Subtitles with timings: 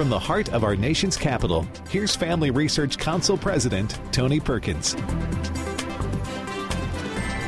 [0.00, 4.96] From the heart of our nation's capital, here's Family Research Council President Tony Perkins.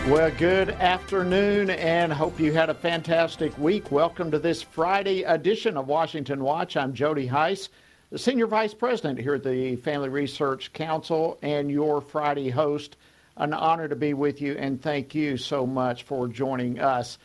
[0.06, 3.90] Well, good afternoon and hope you had a fantastic week.
[3.90, 6.76] Welcome to this Friday edition of Washington Watch.
[6.76, 7.70] I'm Jody Hice,
[8.10, 12.98] the Senior Vice President here at the Family Research Council and your Friday host.
[13.38, 17.16] An honor to be with you and thank you so much for joining us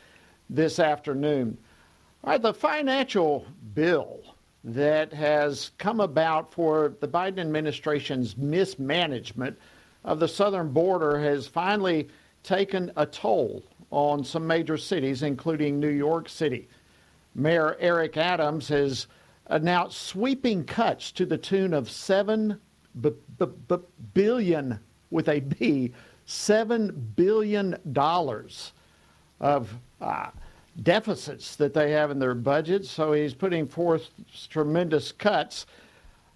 [0.50, 1.58] this afternoon.
[2.24, 4.22] All right, the financial bill
[4.64, 9.58] that has come about for the Biden administration's mismanagement
[10.04, 12.10] of the southern border has finally
[12.44, 16.68] taken a toll on some major cities, including New York City.
[17.36, 19.08] Mayor Eric Adams has
[19.48, 22.60] announced sweeping cuts to the tune of seven
[23.00, 23.76] b- b- b-
[24.14, 25.94] billion with a B,
[26.26, 28.74] seven billion dollars
[29.40, 30.30] of uh,
[30.84, 32.86] deficits that they have in their budget.
[32.86, 34.10] So he's putting forth
[34.50, 35.66] tremendous cuts.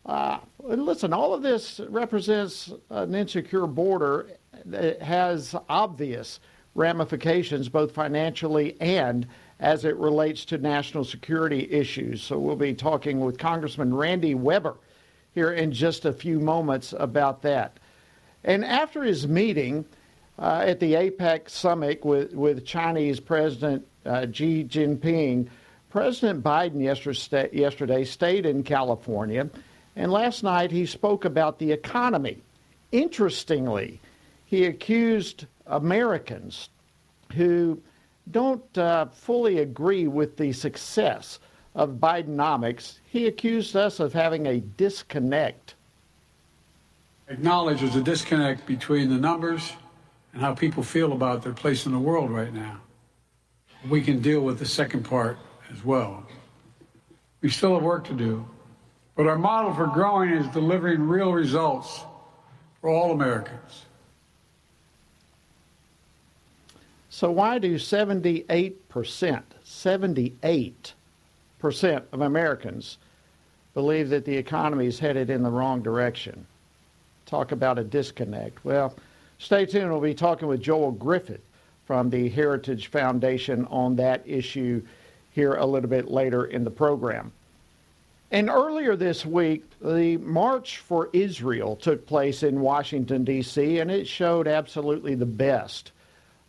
[0.06, 4.31] Uh, listen, all of this represents an insecure border
[4.66, 6.39] that has obvious
[6.73, 9.28] ramifications, both financially and
[9.59, 12.22] as it relates to national security issues.
[12.23, 14.78] So we'll be talking with Congressman Randy Weber
[15.33, 17.78] here in just a few moments about that.
[18.44, 19.86] And after his meeting
[20.39, 25.47] uh, at the APEC summit with, with Chinese President uh, Xi Jinping,
[25.89, 29.49] President Biden yesterday, yesterday stayed in California,
[29.95, 32.41] and last night he spoke about the economy.
[32.91, 33.99] Interestingly,
[34.45, 36.69] he accused Americans
[37.33, 37.81] who
[38.31, 41.39] don't uh, fully agree with the success
[41.75, 42.99] of Bidenomics.
[43.09, 45.75] He accused us of having a disconnect.
[47.27, 49.73] Acknowledge there's a disconnect between the numbers
[50.33, 52.80] and how people feel about their place in the world right now
[53.89, 55.37] we can deal with the second part
[55.71, 56.25] as well.
[57.41, 58.45] We still have work to do,
[59.15, 62.02] but our model for growing is delivering real results
[62.80, 63.86] for all Americans.
[67.09, 68.73] So, why do 78%,
[69.65, 70.93] 78%
[72.11, 72.97] of Americans
[73.73, 76.45] believe that the economy is headed in the wrong direction?
[77.25, 78.64] Talk about a disconnect.
[78.64, 78.95] Well,
[79.39, 79.91] stay tuned.
[79.91, 81.41] We'll be talking with Joel Griffith
[81.91, 84.81] from the Heritage Foundation on that issue
[85.31, 87.33] here a little bit later in the program.
[88.31, 94.07] And earlier this week, the March for Israel took place in Washington, D.C., and it
[94.07, 95.91] showed absolutely the best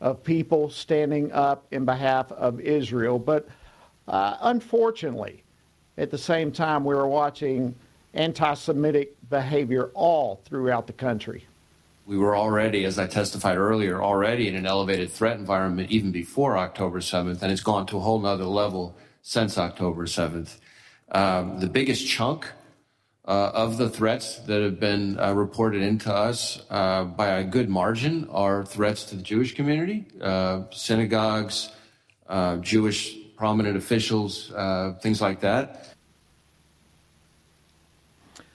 [0.00, 3.19] of people standing up in behalf of Israel.
[3.19, 3.48] But
[4.06, 5.42] uh, unfortunately,
[5.98, 7.74] at the same time, we were watching
[8.14, 11.44] anti Semitic behavior all throughout the country.
[12.05, 16.59] We were already, as I testified earlier, already in an elevated threat environment even before
[16.59, 20.57] October 7th, and it's gone to a whole nother level since October 7th.
[21.13, 22.51] Um, the biggest chunk
[23.25, 27.69] uh, of the threats that have been uh, reported into us uh, by a good
[27.69, 31.71] margin are threats to the Jewish community, uh, synagogues,
[32.29, 35.91] uh, Jewish prominent officials, uh, things like that.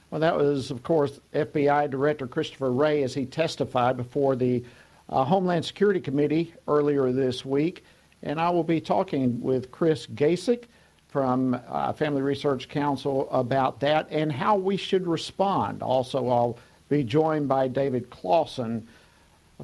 [0.10, 4.64] Well, that was, of course, FBI Director Christopher Wray as he testified before the
[5.10, 7.84] uh, Homeland Security Committee earlier this week.
[8.24, 10.64] And I will be talking with Chris Gacek
[11.10, 15.84] from uh, Family Research Council about that and how we should respond.
[15.84, 16.58] Also, I'll
[16.88, 18.84] be joined by David Closson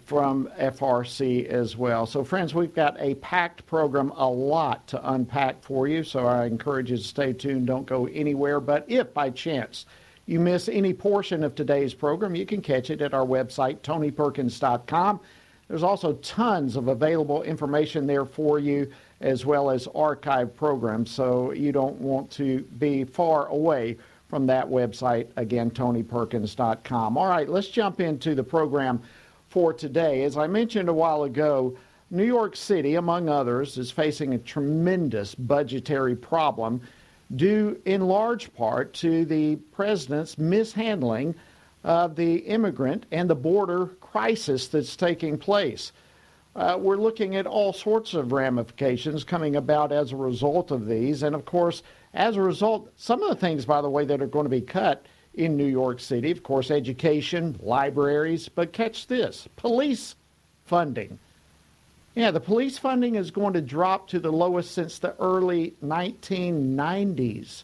[0.05, 2.05] from FRC as well.
[2.05, 6.03] So, friends, we've got a packed program, a lot to unpack for you.
[6.03, 7.67] So, I encourage you to stay tuned.
[7.67, 8.59] Don't go anywhere.
[8.59, 9.85] But if by chance,
[10.25, 15.19] you miss any portion of today's program, you can catch it at our website, tonyperkins.com.
[15.67, 18.89] There's also tons of available information there for you,
[19.21, 23.97] as well as archive programs, so you don't want to be far away
[24.29, 25.27] from that website.
[25.37, 27.17] Again, tonyperkins.com.
[27.17, 29.01] All right, let's jump into the program
[29.49, 30.23] for today.
[30.23, 31.77] As I mentioned a while ago,
[32.11, 36.81] New York City, among others, is facing a tremendous budgetary problem
[37.35, 41.35] due in large part to the president's mishandling
[41.83, 45.91] of the immigrant and the border crisis that's taking place.
[46.55, 51.23] Uh, we're looking at all sorts of ramifications coming about as a result of these.
[51.23, 51.81] And of course,
[52.13, 54.61] as a result, some of the things, by the way, that are going to be
[54.61, 60.15] cut in New York City, of course, education, libraries, but catch this police
[60.65, 61.17] funding.
[62.15, 67.63] Yeah, the police funding is going to drop to the lowest since the early 1990s.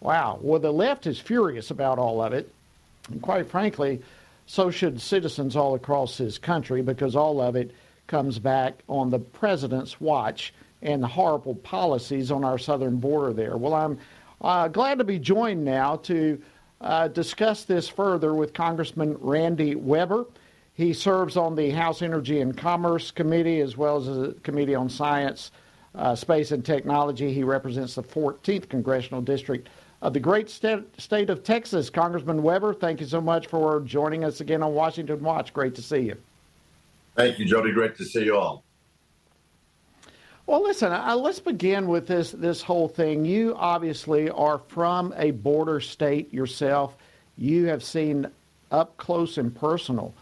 [0.00, 0.38] Wow.
[0.40, 2.50] Well, the left is furious about all of it.
[3.10, 4.00] And quite frankly,
[4.46, 7.72] so should citizens all across this country because all of it
[8.06, 13.56] comes back on the president's watch and the horrible policies on our southern border there.
[13.56, 13.98] Well, I'm
[14.38, 16.38] Uh, glad to be joined now to
[16.82, 20.26] uh, discuss this further with Congressman Randy Weber.
[20.76, 24.90] He serves on the House Energy and Commerce Committee as well as the Committee on
[24.90, 25.50] Science,
[25.94, 27.32] uh, Space, and Technology.
[27.32, 29.70] He represents the 14th Congressional District
[30.02, 31.88] of the great state, state of Texas.
[31.88, 35.54] Congressman Weber, thank you so much for joining us again on Washington Watch.
[35.54, 36.16] Great to see you.
[37.16, 37.72] Thank you, Jody.
[37.72, 38.62] Great to see you all.
[40.44, 43.24] Well, listen, uh, let's begin with this this whole thing.
[43.24, 46.96] You obviously are from a border state yourself.
[47.38, 48.26] You have seen
[48.70, 50.14] up close and personal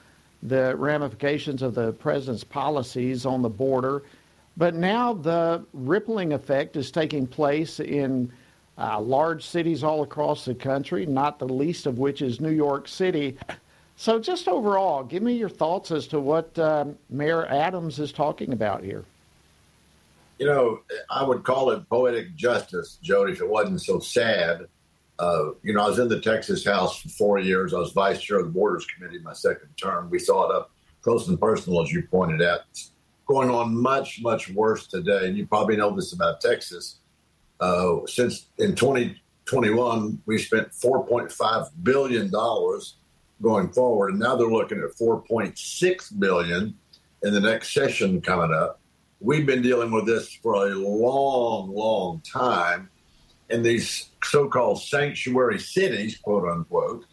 [0.45, 4.03] the ramifications of the president's policies on the border.
[4.57, 8.31] But now the rippling effect is taking place in
[8.79, 12.87] uh, large cities all across the country, not the least of which is New York
[12.89, 13.37] City.
[13.97, 18.53] So, just overall, give me your thoughts as to what um, Mayor Adams is talking
[18.53, 19.05] about here
[20.39, 20.81] you know,
[21.11, 24.67] I would call it poetic justice, Jody, if it wasn't so sad.
[25.19, 27.73] Uh, you know, I was in the Texas House for four years.
[27.73, 30.11] I was vice chair of the Borders Committee my second term.
[30.11, 30.71] We saw it up
[31.03, 32.61] close and personal, as you pointed out.
[32.71, 32.91] It's
[33.27, 35.27] going on much, much worse today.
[35.29, 36.99] And you probably know this about Texas.
[37.61, 42.31] Uh, since in 2021, we spent $4.5 billion
[43.43, 44.11] going forward.
[44.11, 46.75] And now they're looking at 4.6 billion
[47.23, 48.81] in the next session coming up
[49.25, 52.91] we've been dealing with this for a long, long time.
[53.51, 57.05] And these so-called sanctuary cities, quote unquote,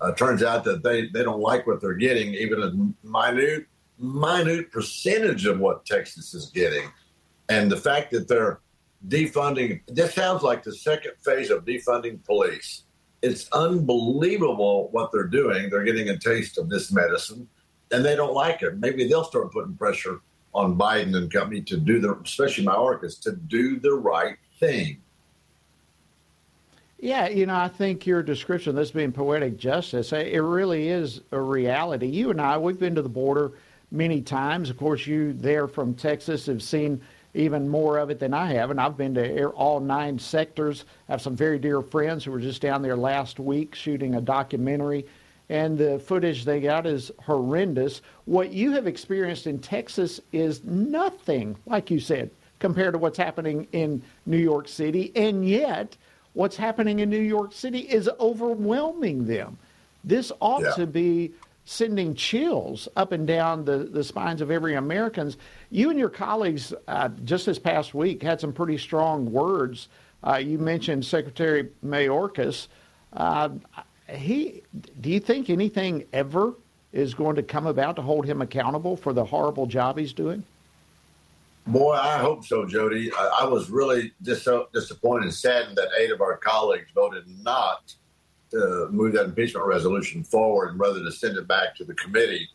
[0.00, 3.66] uh, turns out that they, they don't like what they're getting, even a minute
[3.98, 6.88] minute percentage of what Texas is getting.
[7.48, 8.60] And the fact that they're
[9.06, 12.82] defunding this sounds like the second phase of defunding police.
[13.22, 15.70] It's unbelievable what they're doing.
[15.70, 17.48] They're getting a taste of this medicine
[17.90, 18.78] and they don't like it.
[18.78, 20.20] Maybe they'll start putting pressure
[20.54, 25.00] on Biden and company to do the, especially Mayorkas, to do the right thing.
[26.98, 30.88] Yeah, you know, I think your description of this being poetic justice, eh, it really
[30.88, 32.08] is a reality.
[32.08, 33.52] You and I, we've been to the border
[33.92, 34.68] many times.
[34.68, 37.00] Of course, you there from Texas have seen
[37.34, 40.84] even more of it than I have, and I've been to all nine sectors.
[41.08, 44.20] I have some very dear friends who were just down there last week shooting a
[44.20, 45.06] documentary
[45.48, 48.02] and the footage they got is horrendous.
[48.26, 53.66] What you have experienced in Texas is nothing, like you said, compared to what's happening
[53.72, 55.12] in New York City.
[55.16, 55.96] And yet,
[56.34, 59.58] what's happening in New York City is overwhelming them.
[60.04, 60.72] This ought yeah.
[60.72, 61.32] to be
[61.64, 65.36] sending chills up and down the, the spines of every Americans.
[65.70, 69.88] You and your colleagues uh, just this past week had some pretty strong words.
[70.26, 72.68] Uh, you mentioned Secretary Mayorkas.
[73.12, 73.50] Uh,
[74.08, 74.62] he
[75.00, 76.54] do you think anything ever
[76.92, 80.42] is going to come about to hold him accountable for the horrible job he's doing?
[81.68, 83.12] Boy, I hope so, Jody.
[83.12, 87.94] I, I was really dis- disappointed and saddened that eight of our colleagues voted not
[88.52, 92.48] to move that impeachment resolution forward and rather to send it back to the committee.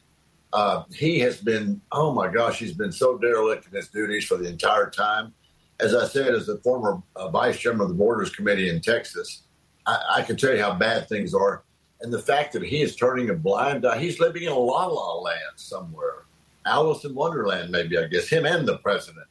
[0.51, 4.37] Uh, he has been, oh my gosh, he's been so derelict in his duties for
[4.37, 5.31] the entire time.
[5.79, 9.43] As I said, as the former uh, vice chairman of the Borders Committee in Texas,
[9.85, 11.63] I, I, can tell you how bad things are.
[12.01, 14.87] And the fact that he is turning a blind eye, he's living in a la
[14.87, 16.25] la land somewhere.
[16.65, 19.27] Alice in Wonderland, maybe, I guess, him and the president.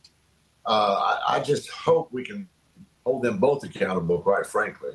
[0.67, 2.49] Uh, I, I just hope we can
[3.05, 4.93] hold them both accountable, quite frankly.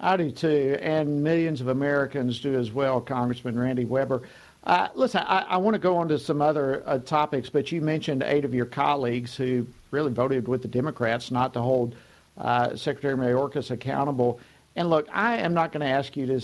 [0.00, 4.22] I do too, and millions of Americans do as well, Congressman Randy Weber.
[4.64, 7.80] Uh, listen, I, I want to go on to some other uh, topics, but you
[7.80, 11.94] mentioned eight of your colleagues who really voted with the Democrats not to hold
[12.38, 14.40] uh, Secretary Mayorkas accountable.
[14.74, 16.40] And look, I am not going to ask you to.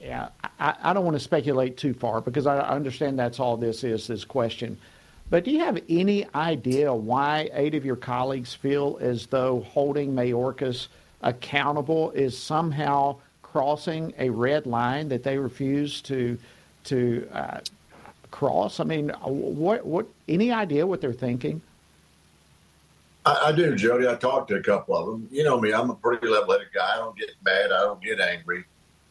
[0.00, 3.84] Yeah, I, I don't want to speculate too far because I understand that's all this
[3.84, 4.78] is, this question.
[5.28, 10.12] But do you have any idea why eight of your colleagues feel as though holding
[10.12, 10.86] Mayorkas
[11.22, 16.38] accountable is somehow crossing a red line that they refuse to
[16.84, 17.60] to uh,
[18.30, 18.78] cross?
[18.78, 21.60] I mean, what what any idea what they're thinking?
[23.24, 24.06] I, I, do, Jody.
[24.06, 25.28] I talked to a couple of them.
[25.32, 26.94] You know me; I'm a pretty level-headed guy.
[26.94, 27.72] I don't get mad.
[27.72, 28.64] I don't get angry.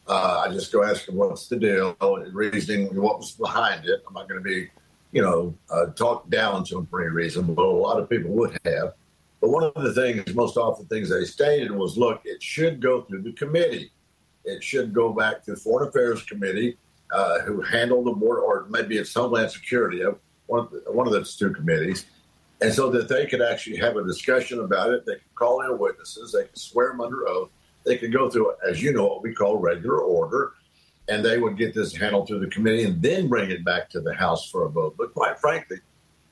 [0.08, 1.96] Uh, I just go ask them what's the deal,
[2.32, 4.04] reasoning what was behind it.
[4.08, 4.70] I'm not going to be,
[5.12, 8.32] you know, uh, talk down to them for any reason, but a lot of people
[8.32, 8.94] would have.
[9.42, 13.02] But one of the things, most often things they stated was, look, it should go
[13.02, 13.92] through the committee.
[14.44, 16.78] It should go back to the Foreign Affairs Committee,
[17.12, 20.12] uh, who handle the board, or maybe it's Homeland Security, uh,
[20.46, 22.06] one, one of those two committees
[22.62, 25.06] and so that they could actually have a discussion about it.
[25.06, 26.32] They could call in witnesses.
[26.32, 27.50] They could swear them under oath.
[27.86, 30.54] They could go through, as you know, what we call regular order,
[31.08, 34.02] and they would get this handled through the committee and then bring it back to
[34.02, 34.96] the House for a vote.
[34.98, 35.78] But quite frankly,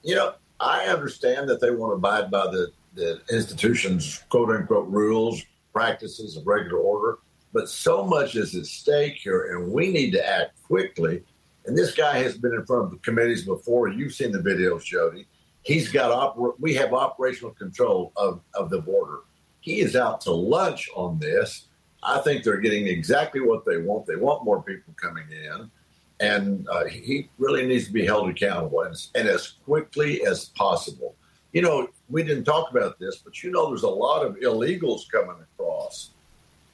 [0.02, 4.88] you know, I understand that they want to abide by the the institution's quote unquote
[4.88, 7.20] rules, practices of regular order.
[7.52, 11.24] But so much is at stake here, and we need to act quickly.
[11.66, 13.88] And this guy has been in front of the committees before.
[13.90, 15.28] You've seen the videos, Jody.
[15.62, 19.20] He's got oper- we have operational control of, of the border.
[19.64, 21.68] He is out to lunch on this.
[22.04, 24.06] I think they're getting exactly what they want.
[24.06, 25.72] They want more people coming in,
[26.20, 31.16] and uh, he really needs to be held accountable and, and as quickly as possible.
[31.54, 35.10] You know, we didn't talk about this, but you know, there's a lot of illegals
[35.10, 36.10] coming across.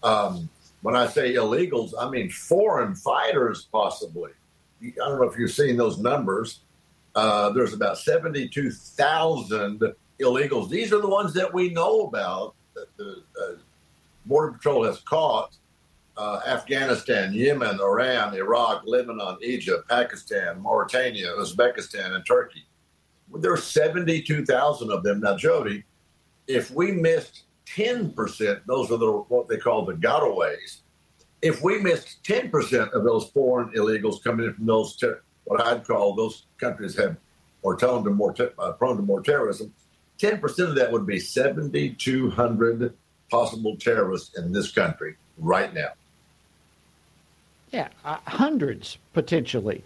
[0.02, 0.50] Um,
[0.82, 4.32] when I say illegals, I mean foreign fighters, possibly.
[4.82, 6.62] I don't know if you've seen those numbers.
[7.14, 10.70] Uh, there's about 72,000 illegals.
[10.70, 12.56] These are the ones that we know about
[13.00, 13.56] the uh,
[14.26, 15.56] Border Patrol has caught
[16.18, 22.66] uh, Afghanistan, Yemen, Iran, Iraq, Lebanon, Egypt, Pakistan, Mauritania, Uzbekistan, and Turkey.
[23.36, 25.22] There are 72,000 of them.
[25.22, 25.84] Now, Jody,
[26.48, 30.82] if we missed 10%, those are the, what they call the gotaways.
[31.42, 35.88] If we missed 10% of those foreign illegals coming in from those, ter- what I'd
[35.88, 37.16] call those countries have
[37.62, 39.74] or prone to more, te- uh, prone to more terrorism,
[40.20, 42.94] 10% of that would be 7,200
[43.32, 45.90] possible terrorists in this country right now.
[47.72, 49.84] Yeah, uh, hundreds potentially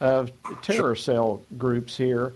[0.00, 2.34] of terror cell groups here.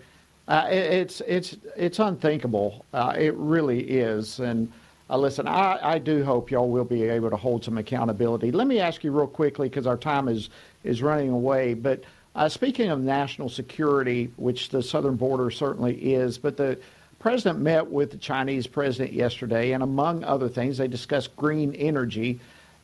[0.49, 2.85] Uh, it, it's it's it's unthinkable.
[2.95, 4.41] Uh, it really is.
[4.41, 4.73] And
[5.11, 8.53] uh, listen, I, I do hope y'all will be able to hold some accountability.
[8.53, 10.49] Let me ask you real quickly because our time is
[10.83, 11.75] is running away.
[11.75, 16.79] But uh, speaking of national security, which the southern border certainly is, but the
[17.27, 22.39] president met with the Chinese president yesterday, and among other things, they discussed green energy.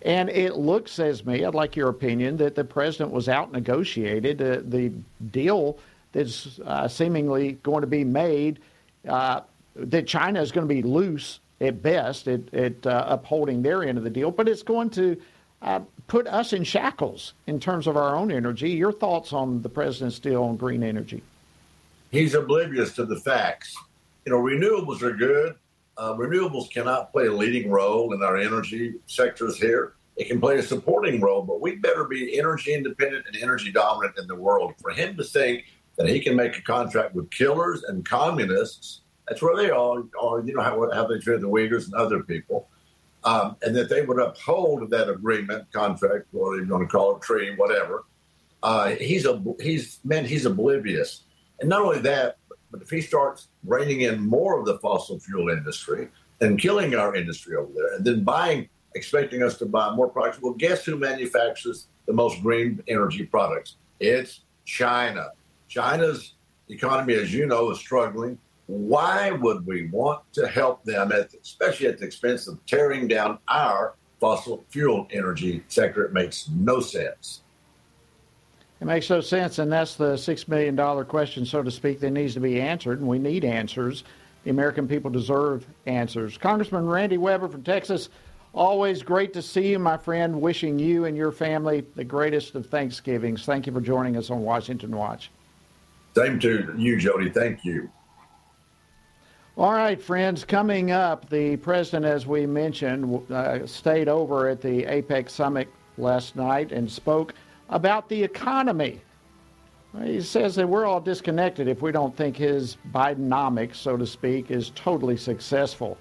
[0.05, 4.43] And it looks, as me, I'd like your opinion, that the president was out negotiated.
[4.43, 4.91] Uh, the
[5.31, 5.79] deal
[6.11, 8.59] that's uh, seemingly going to be made,
[9.07, 9.43] uh,
[9.77, 13.97] that China is going to be loose at best at, at uh, upholding their end
[13.97, 15.17] of the deal, but it's going to
[15.63, 18.71] uh, put us in shackles in terms of our own energy.
[18.71, 21.23] Your thoughts on the president's deal on green energy?
[22.11, 23.77] He's oblivious to the facts
[24.25, 25.57] you know, renewables are good.
[25.97, 29.95] Uh, renewables cannot play a leading role in our energy sectors here.
[30.17, 34.19] It can play a supporting role, but we better be energy independent and energy dominant
[34.19, 34.75] in the world.
[34.81, 35.65] For him to think
[35.97, 40.41] that he can make a contract with killers and communists, that's where they are, are
[40.41, 42.69] you know, how, how they treat the Uyghurs and other people,
[43.25, 47.23] um, and that they would uphold that agreement, contract, whatever you want to call it,
[47.23, 48.05] treaty, whatever.
[48.63, 51.25] Uh, he's a he's man, he's oblivious,
[51.61, 52.37] and not only that,
[52.73, 56.09] but if he starts reining in more of the fossil fuel industry
[56.41, 60.41] and killing our industry over there, and then buying, expecting us to buy more products,
[60.41, 63.77] well, guess who manufactures the most green energy products?
[64.01, 65.29] It's China.
[65.69, 66.35] China's
[66.69, 68.39] economy, as you know, is struggling.
[68.67, 73.39] Why would we want to help them, at, especially at the expense of tearing down
[73.49, 76.05] our fossil fuel energy sector?
[76.05, 77.43] It makes no sense.
[78.83, 82.35] It makes no sense, and that's the $6 million question, so to speak, that needs
[82.35, 84.03] to be answered, and we need answers.
[84.43, 86.37] The American people deserve answers.
[86.37, 88.09] Congressman Randy Weber from Texas,
[88.53, 90.41] always great to see you, my friend.
[90.41, 93.45] Wishing you and your family the greatest of Thanksgivings.
[93.45, 95.31] Thank you for joining us on Washington Watch.
[96.17, 97.31] Same to you, Jody.
[97.31, 97.89] Thank you.
[99.57, 104.83] All right, friends, coming up, the president, as we mentioned, uh, stayed over at the
[104.83, 107.33] APEC summit last night and spoke
[107.73, 109.01] about the economy.
[110.05, 114.51] He says that we're all disconnected if we don't think his Bidenomics, so to speak,
[114.51, 115.99] is totally successful.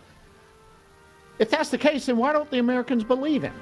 [1.39, 3.55] If that's the case, then why don't the Americans believe him?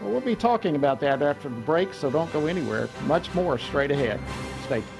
[0.00, 2.88] Well, we'll be talking about that after the break, so don't go anywhere.
[3.06, 4.20] Much more straight ahead.
[4.66, 4.99] Stay tuned.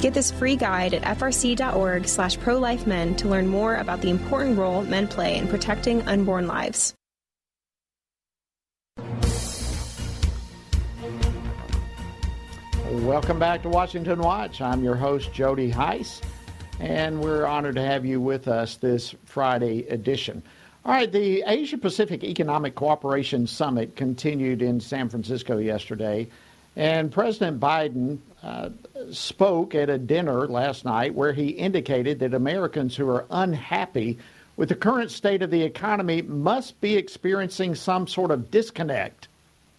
[0.00, 4.80] Get this free guide at frc.org slash prolifemen to learn more about the important role
[4.82, 6.94] men play in protecting unborn lives.
[12.90, 14.62] Welcome back to Washington Watch.
[14.62, 16.22] I'm your host, Jody Hice,
[16.78, 20.42] and we're honored to have you with us this Friday edition.
[20.86, 26.26] All right, the Asia Pacific Economic Cooperation Summit continued in San Francisco yesterday,
[26.76, 28.70] and President Biden uh,
[29.10, 34.18] spoke at a dinner last night where he indicated that Americans who are unhappy
[34.56, 39.28] with the current state of the economy must be experiencing some sort of disconnect.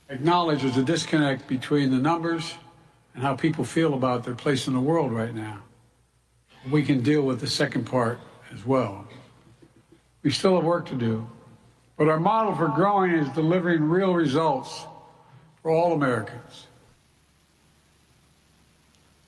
[0.10, 2.54] Acknowledge there's a disconnect between the numbers
[3.14, 5.60] and how people feel about their place in the world right now.
[6.70, 8.20] We can deal with the second part
[8.54, 9.08] as well.
[10.24, 11.28] We still have work to do,
[11.98, 14.86] but our model for growing is delivering real results
[15.62, 16.68] for all Americans.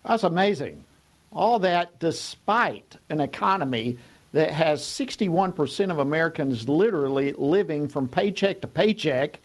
[0.05, 0.83] That's amazing.
[1.31, 3.97] All that despite an economy
[4.33, 9.39] that has 61% of Americans literally living from paycheck to paycheck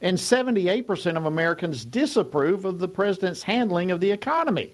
[0.00, 4.72] and 78% of Americans disapprove of the president's handling of the economy.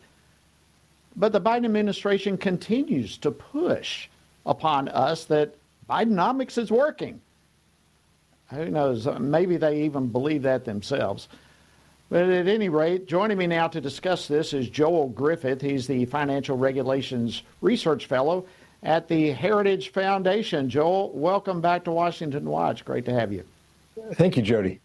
[1.16, 4.08] But the Biden administration continues to push
[4.46, 5.54] upon us that
[5.88, 7.20] Bidenomics is working.
[8.50, 9.06] Who knows?
[9.18, 11.28] Maybe they even believe that themselves.
[12.10, 15.60] But at any rate, joining me now to discuss this is Joel Griffith.
[15.60, 18.46] He's the Financial Regulations Research Fellow
[18.82, 20.70] at the Heritage Foundation.
[20.70, 22.86] Joel, welcome back to Washington Watch.
[22.86, 23.44] Great to have you.
[24.14, 24.80] Thank you, Jody.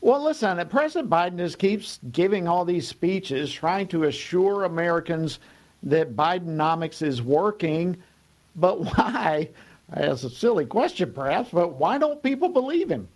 [0.00, 5.38] Well, listen, President Biden just keeps giving all these speeches trying to assure Americans
[5.84, 7.96] that Bidenomics is working.
[8.56, 9.50] But why?
[9.88, 13.06] That's a silly question, perhaps, but why don't people believe him?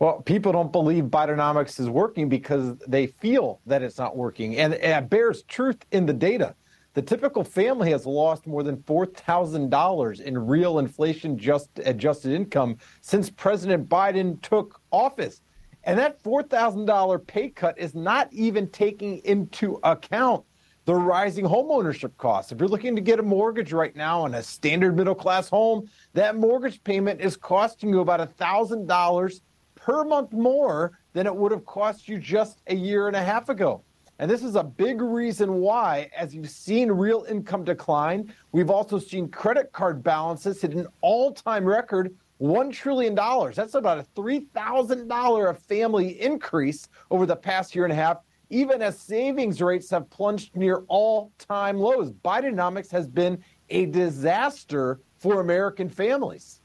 [0.00, 4.56] Well, people don't believe Bidenomics is working because they feel that it's not working.
[4.56, 6.54] And it bears truth in the data.
[6.94, 13.30] The typical family has lost more than $4,000 in real inflation just adjusted income since
[13.30, 15.40] President Biden took office.
[15.84, 20.44] And that $4,000 pay cut is not even taking into account
[20.86, 22.52] the rising homeownership costs.
[22.52, 25.88] If you're looking to get a mortgage right now on a standard middle class home,
[26.12, 29.40] that mortgage payment is costing you about $1,000
[29.84, 33.50] per month more than it would have cost you just a year and a half
[33.50, 33.82] ago.
[34.18, 38.98] And this is a big reason why, as you've seen real income decline, we've also
[38.98, 43.14] seen credit card balances hit an all time record $1 trillion.
[43.14, 48.18] That's about a $3,000 a family increase over the past year and a half,
[48.48, 52.10] even as savings rates have plunged near all time lows.
[52.10, 56.62] Bidenomics has been a disaster for American families.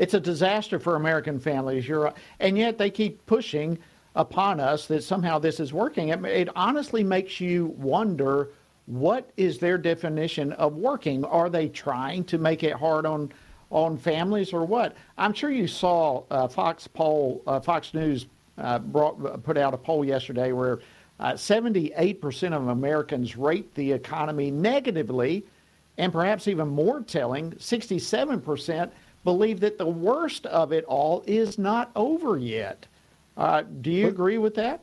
[0.00, 1.86] It's a disaster for American families.
[1.86, 3.78] You're, and yet they keep pushing
[4.16, 6.08] upon us that somehow this is working.
[6.08, 8.48] It, it honestly makes you wonder
[8.86, 11.22] what is their definition of working?
[11.26, 13.30] Are they trying to make it hard on
[13.70, 14.96] on families or what?
[15.18, 19.76] I'm sure you saw uh, Fox poll, uh, Fox News uh, brought, put out a
[19.76, 20.80] poll yesterday where
[21.20, 25.44] 78% uh, of Americans rate the economy negatively,
[25.98, 28.90] and perhaps even more telling, 67%
[29.24, 32.86] believe that the worst of it all is not over yet.
[33.36, 34.80] Uh, do you agree with that?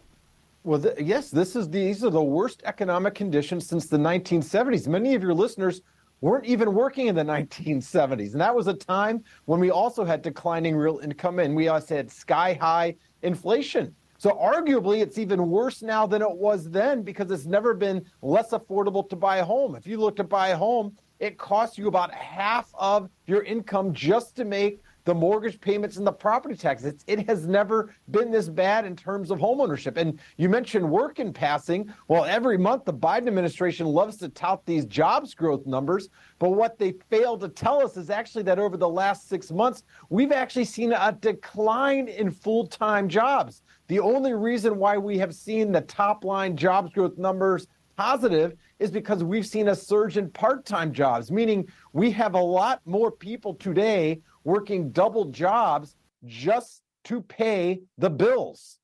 [0.64, 4.88] Well, the, yes, this is these are the worst economic conditions since the 1970s.
[4.88, 5.82] Many of your listeners
[6.22, 10.22] weren't even working in the 1970s, and that was a time when we also had
[10.22, 13.96] declining real income and we also had sky high inflation.
[14.18, 18.50] So arguably, it's even worse now than it was then because it's never been less
[18.50, 19.76] affordable to buy a home.
[19.76, 23.94] If you look to buy a home, it costs you about half of your income
[23.94, 27.06] just to make the mortgage payments and the property taxes.
[27.08, 29.96] it has never been this bad in terms of homeownership.
[29.96, 31.90] And you mentioned work in passing.
[32.10, 36.10] Well, every month the Biden administration loves to tout these jobs growth numbers.
[36.40, 39.84] But what they fail to tell us is actually that over the last six months,
[40.10, 43.62] we've actually seen a decline in full time jobs.
[43.88, 48.92] The only reason why we have seen the top line jobs growth numbers positive is
[48.92, 53.12] because we've seen a surge in part time jobs, meaning we have a lot more
[53.12, 58.78] people today working double jobs just to pay the bills.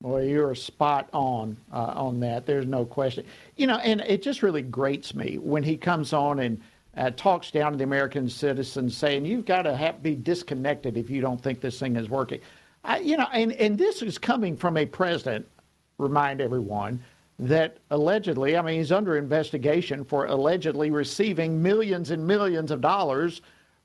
[0.00, 2.46] Well, you're spot on uh, on that.
[2.46, 3.24] There's no question.
[3.56, 6.60] You know, and it just really grates me when he comes on and
[6.96, 11.10] uh, talks down to the American citizens, saying you've got to have, be disconnected if
[11.10, 12.40] you don't think this thing is working.
[12.84, 15.46] I, you know, and and this is coming from a president.
[15.98, 17.02] Remind everyone
[17.38, 23.42] that allegedly, I mean, he's under investigation for allegedly receiving millions and millions of dollars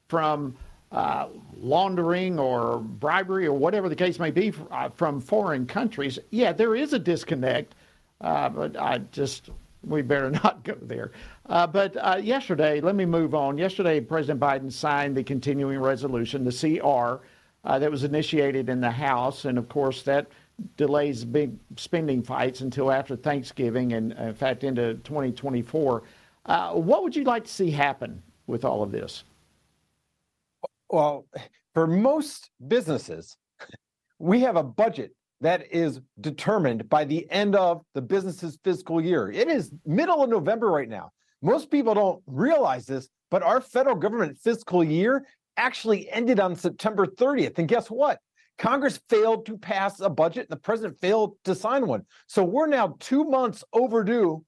[0.07, 0.55] from
[0.91, 6.53] uh, laundering or bribery or whatever the case may be uh, from foreign countries, yeah,
[6.53, 7.73] there is a disconnect.
[8.21, 9.49] Uh, but I just,
[9.83, 11.11] we better not go there.
[11.47, 13.57] Uh, but uh, yesterday, let me move on.
[13.57, 17.23] Yesterday, President Biden signed the continuing resolution, the CR,
[17.65, 19.45] uh, that was initiated in the House.
[19.45, 20.27] And of course, that
[20.77, 26.03] delays big spending fights until after Thanksgiving and, uh, in fact, into 2024.
[26.45, 29.23] Uh, what would you like to see happen with all of this?
[30.89, 31.25] Well,
[31.73, 33.37] for most businesses,
[34.19, 39.29] we have a budget that is determined by the end of the business's fiscal year.
[39.31, 41.11] It is middle of November right now.
[41.41, 45.25] Most people don't realize this, but our federal government fiscal year
[45.57, 47.57] actually ended on September 30th.
[47.57, 48.19] And guess what?
[48.57, 52.03] Congress failed to pass a budget and the president failed to sign one.
[52.27, 54.43] So we're now two months overdue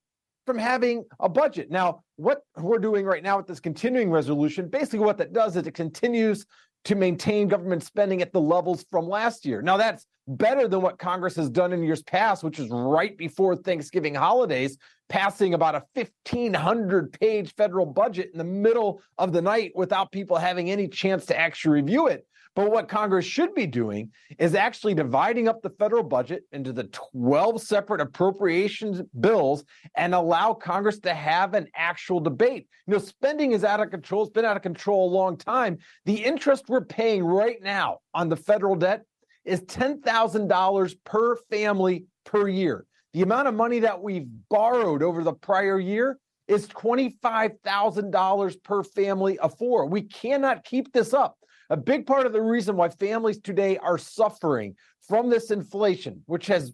[0.46, 1.72] from having a budget.
[1.72, 5.66] Now, what we're doing right now with this continuing resolution, basically what that does is
[5.66, 6.46] it continues
[6.86, 9.62] to maintain government spending at the levels from last year.
[9.62, 13.56] Now, that's better than what Congress has done in years past, which is right before
[13.56, 14.78] Thanksgiving holidays,
[15.10, 20.38] passing about a 1,500 page federal budget in the middle of the night without people
[20.38, 22.26] having any chance to actually review it.
[22.56, 26.86] But what Congress should be doing is actually dividing up the federal budget into the
[27.14, 29.66] 12 separate appropriations bills
[29.96, 32.68] and allow Congress to have an actual debate.
[32.88, 34.24] You know, spending is out of control.
[34.24, 35.78] It's been out of control a long time.
[36.06, 39.04] The interest we're paying right now on the federal debt
[39.44, 42.86] is $10,000 per family per year.
[43.14, 49.40] The amount of money that we've borrowed over the prior year is $25,000 per family
[49.40, 49.88] of four.
[49.88, 51.38] We cannot keep this up.
[51.70, 54.76] A big part of the reason why families today are suffering
[55.08, 56.74] from this inflation, which has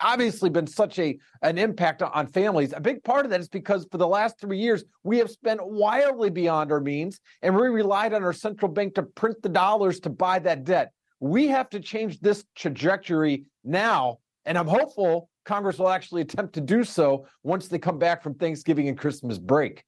[0.00, 2.72] obviously been such a an impact on families.
[2.72, 5.64] A big part of that is because for the last three years we have spent
[5.64, 10.00] wildly beyond our means, and we relied on our central bank to print the dollars
[10.00, 10.92] to buy that debt.
[11.20, 16.60] We have to change this trajectory now, and I'm hopeful Congress will actually attempt to
[16.60, 19.84] do so once they come back from Thanksgiving and Christmas break.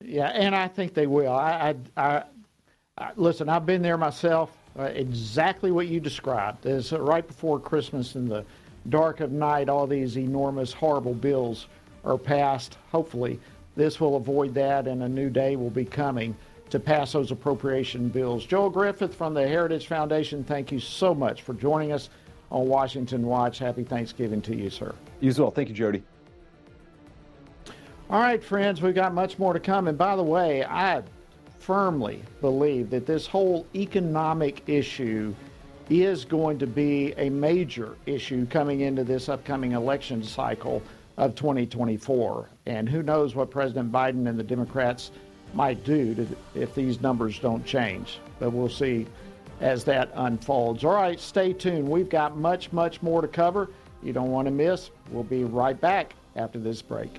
[0.00, 1.32] Yeah, and I think they will.
[1.32, 2.24] I, I, I
[2.98, 4.56] uh, listen, I've been there myself.
[4.78, 6.66] Uh, exactly what you described.
[6.66, 8.44] Is uh, right before Christmas in the
[8.88, 11.66] dark of night, all these enormous, horrible bills
[12.04, 12.78] are passed.
[12.92, 13.40] Hopefully,
[13.74, 16.36] this will avoid that, and a new day will be coming
[16.70, 18.44] to pass those appropriation bills.
[18.44, 22.10] Joel Griffith from the Heritage Foundation, thank you so much for joining us
[22.50, 23.58] on Washington Watch.
[23.58, 24.94] Happy Thanksgiving to you, sir.
[25.20, 25.50] You as well.
[25.50, 26.02] Thank you, Jody.
[28.08, 29.88] All right, friends, we've got much more to come.
[29.88, 31.02] And by the way, I
[31.58, 35.34] firmly believe that this whole economic issue
[35.88, 40.82] is going to be a major issue coming into this upcoming election cycle
[41.16, 42.48] of 2024.
[42.66, 45.10] And who knows what President Biden and the Democrats
[45.54, 48.18] might do to, if these numbers don't change.
[48.38, 49.06] But we'll see
[49.60, 50.84] as that unfolds.
[50.84, 51.88] All right, stay tuned.
[51.88, 53.70] We've got much, much more to cover.
[54.02, 54.90] You don't want to miss.
[55.10, 57.18] We'll be right back after this break.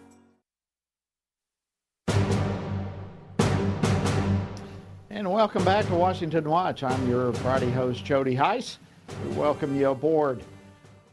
[5.21, 6.81] And welcome back to Washington Watch.
[6.81, 8.79] I'm your Friday host, Jody Hice.
[9.23, 10.41] We welcome you aboard.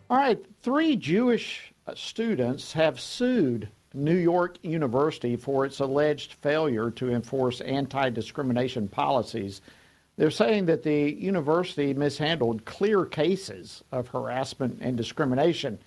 [0.08, 6.90] All right, three Jewish uh, students have sued New York University for its alleged failure
[6.92, 9.60] to enforce anti discrimination policies.
[10.16, 15.78] They're saying that the university mishandled clear cases of harassment and discrimination.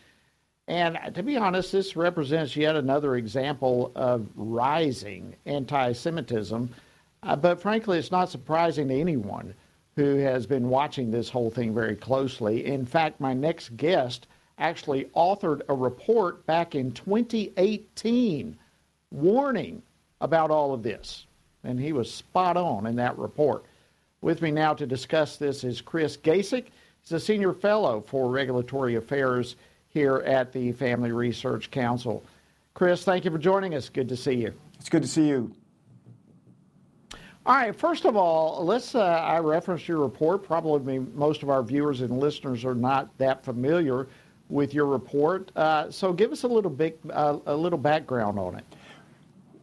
[0.67, 6.69] And to be honest, this represents yet another example of rising anti Semitism
[7.23, 9.53] uh, but frankly, it's not surprising to anyone
[9.95, 12.65] who has been watching this whole thing very closely.
[12.65, 18.57] In fact, my next guest actually authored a report back in 2018
[19.11, 19.81] warning
[20.21, 21.25] about all of this.
[21.63, 23.65] And he was spot on in that report.
[24.21, 26.67] With me now to discuss this is Chris Gacek.
[27.01, 29.55] He's a senior fellow for regulatory affairs
[29.89, 32.23] here at the Family Research Council.
[32.73, 33.89] Chris, thank you for joining us.
[33.89, 34.53] Good to see you.
[34.79, 35.53] It's good to see you.
[37.43, 38.93] All right, first of all, let's.
[38.93, 40.43] Uh, I referenced your report.
[40.43, 44.07] Probably most of our viewers and listeners are not that familiar
[44.49, 45.51] with your report.
[45.55, 48.65] Uh, so, give us a little big, uh, a little background on it.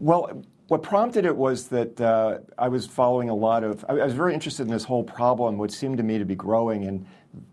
[0.00, 3.84] Well, what prompted it was that uh, I was following a lot of.
[3.88, 6.84] I was very interested in this whole problem, which seemed to me to be growing
[6.86, 7.06] and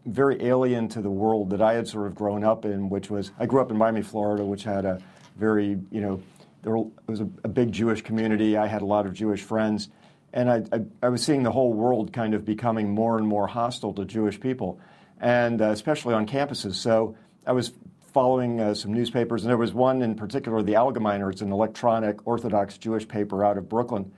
[0.07, 3.31] very alien to the world that I had sort of grown up in, which was
[3.37, 4.99] I grew up in Miami, Florida, which had a
[5.37, 6.19] very, you know,
[6.63, 8.57] there was a, a big Jewish community.
[8.57, 9.89] I had a lot of Jewish friends
[10.35, 13.47] and I, I, I, was seeing the whole world kind of becoming more and more
[13.47, 14.79] hostile to Jewish people,
[15.19, 16.75] and uh, especially on campuses.
[16.75, 17.15] So
[17.47, 17.71] I was
[18.13, 21.31] following uh, some newspapers, and there was one in particular, the Algemeiner.
[21.31, 24.11] It's an electronic Orthodox Jewish paper out of Brooklyn,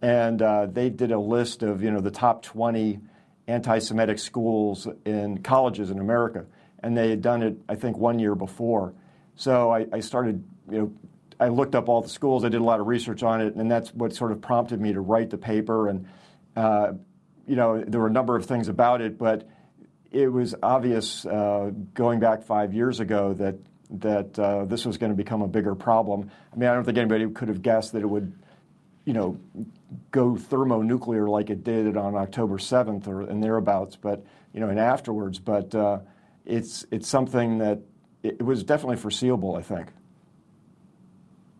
[0.00, 2.98] and uh, they did a list of you know the top 20
[3.46, 6.46] anti-Semitic schools in colleges in America,
[6.82, 8.94] and they had done it I think one year before.
[9.36, 10.92] So I, I started you know
[11.40, 12.44] I looked up all the schools.
[12.44, 14.92] I did a lot of research on it, and that's what sort of prompted me
[14.92, 15.88] to write the paper.
[15.88, 16.06] And
[16.54, 16.92] uh,
[17.46, 19.48] you know, there were a number of things about it, but
[20.12, 23.56] it was obvious uh, going back five years ago that
[23.92, 26.30] that uh, this was going to become a bigger problem.
[26.52, 28.32] I mean, I don't think anybody could have guessed that it would,
[29.04, 29.40] you know,
[30.12, 34.78] go thermonuclear like it did on October 7th or and thereabouts, but you know, and
[34.78, 35.38] afterwards.
[35.38, 36.00] But uh,
[36.44, 37.80] it's it's something that
[38.22, 39.88] it was definitely foreseeable, I think.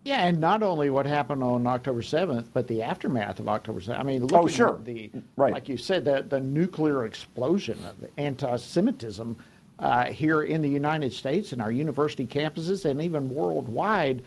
[0.04, 3.98] Yeah, and not only what happened on October 7th, but the aftermath of October 7th.
[3.98, 4.74] I mean, looking oh, sure.
[4.76, 5.52] at the, right.
[5.52, 9.36] like you said, the, the nuclear explosion of anti Semitism
[9.78, 14.22] uh, here in the United States and our university campuses and even worldwide.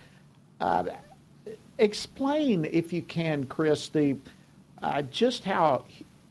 [0.61, 0.85] Uh,
[1.79, 4.15] explain, if you can, Chris, the,
[4.83, 5.85] uh, just how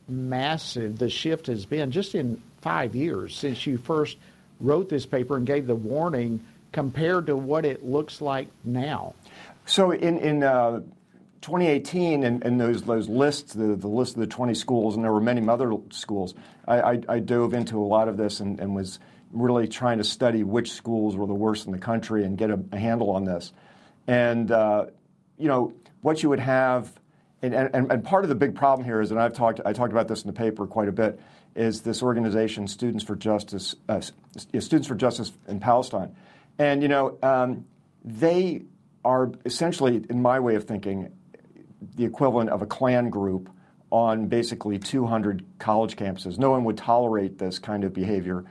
[0.08, 4.18] massive the shift has been just in five years since you first
[4.60, 9.14] wrote this paper and gave the warning compared to what it looks like now.
[9.66, 10.80] So in, in uh,
[11.42, 15.12] 2018 and, and those those lists, the, the list of the 20 schools, and there
[15.12, 16.34] were many other schools.
[16.66, 19.00] I, I, I dove into a lot of this and, and, was
[19.32, 22.60] really trying to study which schools were the worst in the country and get a,
[22.70, 23.52] a handle on this.
[24.06, 24.86] And uh,
[25.38, 26.92] you know what you would have,
[27.42, 29.92] and, and, and part of the big problem here is, and I've talked I talked
[29.92, 31.20] about this in the paper quite a bit,
[31.56, 34.00] is this organization, Students for Justice, uh,
[34.36, 36.14] Students for Justice in Palestine,
[36.58, 37.64] and you know um,
[38.04, 38.62] they
[39.04, 41.12] are essentially, in my way of thinking,
[41.96, 43.50] the equivalent of a Klan group
[43.90, 46.38] on basically 200 college campuses.
[46.38, 48.44] No one would tolerate this kind of behavior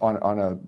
[0.00, 0.58] on, on a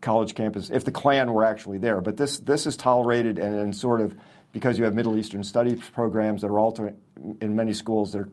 [0.00, 2.00] college campus if the Klan were actually there.
[2.00, 4.14] But this, this is tolerated and, and sort of
[4.52, 6.94] because you have Middle Eastern studies programs that are also
[7.40, 8.28] in many schools that are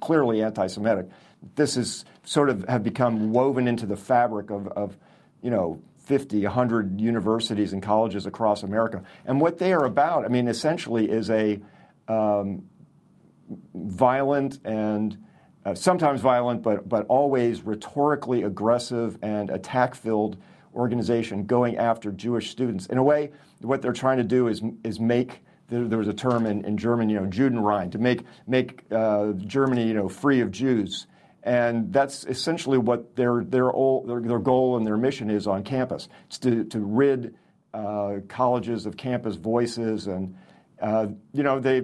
[0.00, 1.06] clearly anti-Semitic.
[1.54, 4.96] This is sort of have become woven into the fabric of, of
[5.42, 9.02] you know, 50, 100 universities and colleges across America.
[9.24, 11.60] And what they are about, I mean, essentially is a
[12.08, 12.64] um,
[13.74, 15.18] violent and
[15.64, 20.36] uh, sometimes violent, but, but always rhetorically aggressive and attack filled
[20.74, 22.86] organization going after Jewish students.
[22.86, 26.46] In a way, what they're trying to do is, is make there, was a term
[26.46, 30.52] in, in German, you know, Judenrein, to make, make uh, Germany, you know, free of
[30.52, 31.08] Jews.
[31.46, 33.70] And that's essentially what their, their,
[34.04, 36.08] their, their goal and their mission is on campus.
[36.26, 37.36] It's to, to rid
[37.72, 40.08] uh, colleges of campus voices.
[40.08, 40.34] And,
[40.82, 41.82] uh, you know, they,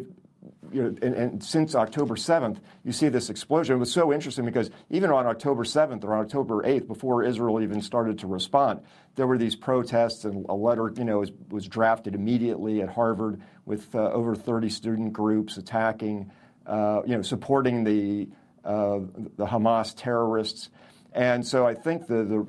[0.72, 3.76] you know, and, and, since October 7th, you see this explosion.
[3.76, 7.80] It was so interesting because even on October 7th or October 8th, before Israel even
[7.82, 8.80] started to respond,
[9.14, 13.40] there were these protests, and a letter, you know, was, was drafted immediately at Harvard
[13.64, 16.32] with uh, over 30 student groups attacking,
[16.66, 18.28] uh, you know, supporting the
[18.62, 20.70] the Hamas terrorists.
[21.12, 22.46] And so I think the, the,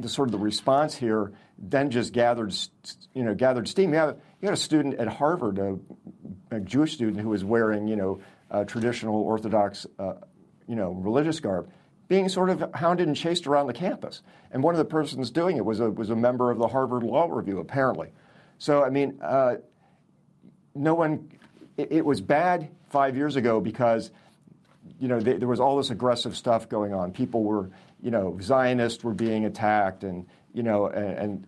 [0.00, 2.54] the, sort of the response here then just gathered,
[3.14, 3.92] you know, gathered steam.
[3.92, 5.78] You had, you had a student at Harvard, a,
[6.50, 8.20] a, Jewish student who was wearing, you know,
[8.66, 10.14] traditional Orthodox, uh,
[10.68, 11.68] you know, religious garb,
[12.06, 14.22] being sort of hounded and chased around the campus.
[14.52, 17.02] And one of the persons doing it was a, was a member of the Harvard
[17.02, 18.12] Law Review, apparently.
[18.58, 19.56] So, I mean, uh,
[20.76, 21.30] no one,
[21.76, 24.10] it, it was bad five years ago because–
[25.00, 27.12] you know, they, there was all this aggressive stuff going on.
[27.12, 27.70] People were,
[28.02, 31.46] you know, Zionists were being attacked, and you know, and, and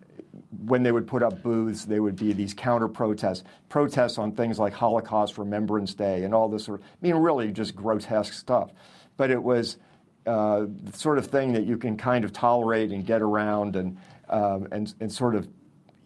[0.65, 4.59] when they would put up booths, they would be these counter protests, protests on things
[4.59, 8.71] like Holocaust Remembrance Day and all this sort of, I mean, really just grotesque stuff.
[9.17, 9.77] But it was
[10.25, 13.97] uh, the sort of thing that you can kind of tolerate and get around and,
[14.29, 15.47] um, and, and sort of,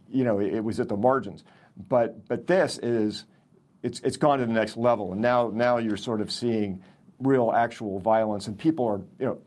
[0.10, 1.44] you know, it, it was at the margins.
[1.90, 3.26] But, but this is,
[3.84, 5.12] it's, it's gone to the next level.
[5.12, 6.84] And now, now you're sort of seeing
[7.22, 8.48] real actual violence.
[8.48, 9.38] And people are, you know,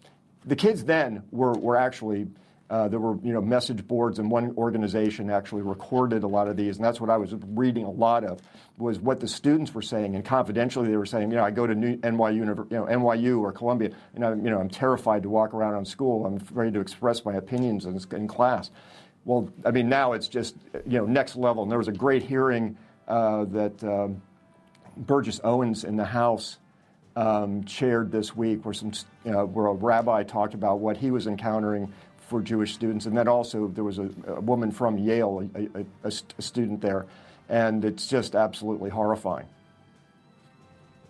[0.45, 2.27] the kids then were, were actually,
[2.71, 6.57] uh, there were, you know, message boards and one organization actually recorded a lot of
[6.57, 6.77] these.
[6.77, 8.41] And that's what I was reading a lot of
[8.77, 10.15] was what the students were saying.
[10.15, 13.41] And confidentially, they were saying, you know, I go to New, NYU, you know, NYU
[13.41, 16.27] or Columbia, and I'm, you know, I'm terrified to walk around on school.
[16.27, 18.71] I'm afraid to express my opinions in, in class.
[19.25, 20.57] Well, I mean, now it's just,
[20.87, 21.63] you know, next level.
[21.63, 22.77] And there was a great hearing
[23.09, 24.21] uh, that um,
[24.97, 26.59] Burgess Owens in the House
[27.17, 28.93] um, chaired this week, where some
[29.25, 31.93] know, where a rabbi talked about what he was encountering
[32.29, 36.13] for Jewish students, and then also there was a, a woman from Yale, a, a,
[36.39, 37.07] a, student there,
[37.49, 39.47] and it's just absolutely horrifying.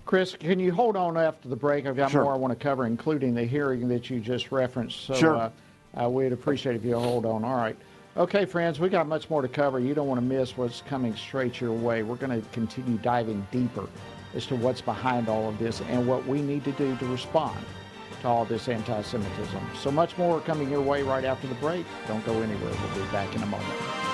[0.05, 1.87] Chris, can you hold on after the break?
[1.87, 2.25] I've got sure.
[2.25, 5.07] more I want to cover, including the hearing that you just referenced.
[5.07, 5.37] So sure.
[5.37, 5.51] uh,
[5.99, 7.45] uh, we'd appreciate if you hold on.
[7.45, 7.77] All right.
[8.17, 9.81] Okay, friends, we got much more to cover.
[9.81, 12.03] You don't want to miss what's coming straight your way.
[12.03, 13.89] We're going to continue diving deeper
[14.35, 17.65] as to what's behind all of this and what we need to do to respond
[18.23, 19.61] to all this anti Semitism.
[19.81, 21.87] So much more coming your way right after the break.
[22.09, 22.73] Don't go anywhere.
[22.73, 24.14] We'll be back in a moment.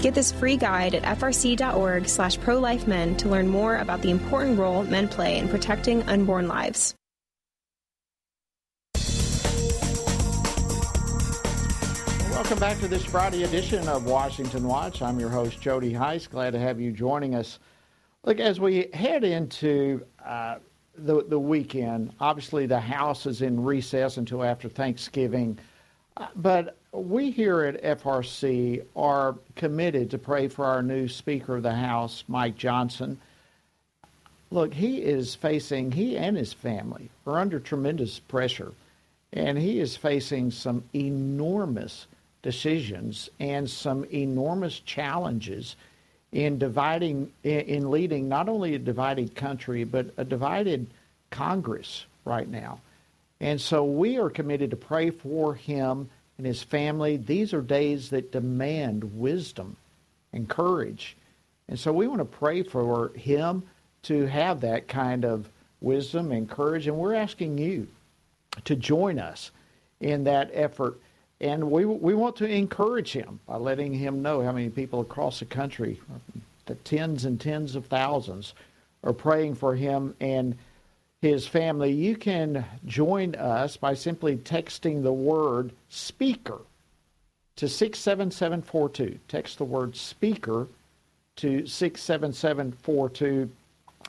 [0.00, 4.84] Get this free guide at frc.org slash pro-life-men to learn more about the important role
[4.84, 6.94] men play in protecting unborn lives.
[12.30, 15.02] Welcome back to this Friday edition of Washington Watch.
[15.02, 16.28] I'm your host, Jody Hice.
[16.28, 17.58] Glad to have you joining us.
[18.24, 20.58] Look, as we head into uh,
[20.96, 25.58] the, the weekend, obviously the House is in recess until after Thanksgiving.
[26.36, 31.74] But we here at FRC are committed to pray for our new Speaker of the
[31.74, 33.18] House, Mike Johnson.
[34.50, 38.72] Look, he is facing, he and his family are under tremendous pressure,
[39.32, 42.06] and he is facing some enormous
[42.42, 45.76] decisions and some enormous challenges
[46.32, 50.86] in dividing, in leading not only a divided country, but a divided
[51.30, 52.80] Congress right now.
[53.40, 56.08] And so we are committed to pray for him
[56.38, 57.16] and his family.
[57.16, 59.76] These are days that demand wisdom
[60.32, 61.16] and courage.
[61.68, 63.64] And so we want to pray for him
[64.04, 65.48] to have that kind of
[65.80, 66.86] wisdom and courage.
[66.86, 67.88] And we're asking you
[68.64, 69.50] to join us
[70.00, 70.98] in that effort.
[71.40, 75.40] And we, we want to encourage him by letting him know how many people across
[75.40, 76.00] the country,
[76.66, 78.54] the tens and tens of thousands,
[79.04, 80.56] are praying for him and
[81.20, 86.60] his family, you can join us by simply texting the word speaker
[87.56, 89.18] to 67742.
[89.26, 90.68] Text the word speaker
[91.36, 93.50] to 67742.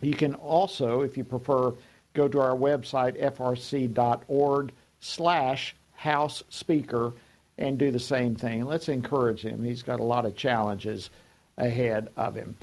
[0.01, 1.73] You can also, if you prefer,
[2.13, 7.13] go to our website, frc.org slash house speaker
[7.57, 8.65] and do the same thing.
[8.65, 9.63] Let's encourage him.
[9.63, 11.09] He's got a lot of challenges
[11.57, 12.55] ahead of him.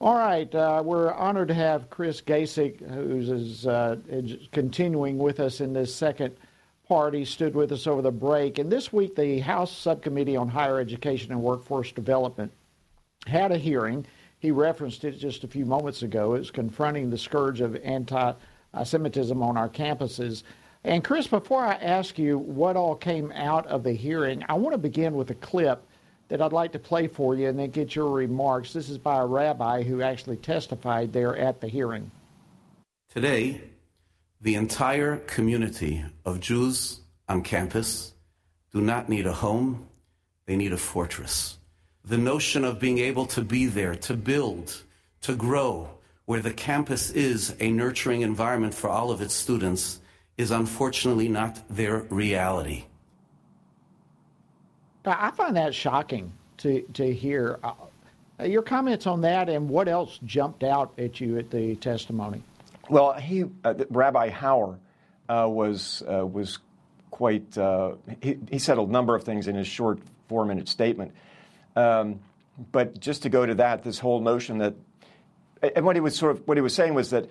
[0.00, 3.96] All right, uh, we're honored to have Chris Gacek, who's uh,
[4.52, 6.36] continuing with us in this second
[6.86, 7.14] part.
[7.14, 8.58] He stood with us over the break.
[8.58, 12.52] And this week, the House Subcommittee on Higher Education and Workforce Development
[13.26, 14.06] had a hearing.
[14.38, 16.34] He referenced it just a few moments ago.
[16.34, 18.34] It's confronting the scourge of anti
[18.84, 20.44] Semitism on our campuses.
[20.84, 24.74] And Chris, before I ask you what all came out of the hearing, I want
[24.74, 25.84] to begin with a clip
[26.28, 28.72] that I'd like to play for you and then get your remarks.
[28.72, 32.10] This is by a rabbi who actually testified there at the hearing.
[33.12, 33.62] Today,
[34.40, 38.12] the entire community of Jews on campus
[38.72, 39.88] do not need a home,
[40.46, 41.56] they need a fortress.
[42.04, 44.82] The notion of being able to be there, to build,
[45.22, 45.90] to grow,
[46.26, 50.00] where the campus is a nurturing environment for all of its students,
[50.36, 52.84] is unfortunately not their reality.
[55.08, 57.58] I find that shocking to, to hear.
[57.62, 62.42] Uh, your comments on that and what else jumped out at you at the testimony?
[62.88, 64.78] Well, he, uh, Rabbi Hauer
[65.28, 66.58] uh, was, uh, was
[67.10, 69.98] quite, uh, he, he, said a number of things in his short
[70.28, 71.12] four minute statement.
[71.74, 72.20] Um,
[72.72, 74.74] but just to go to that, this whole notion that,
[75.74, 77.28] and what he was sort of, what he was saying was that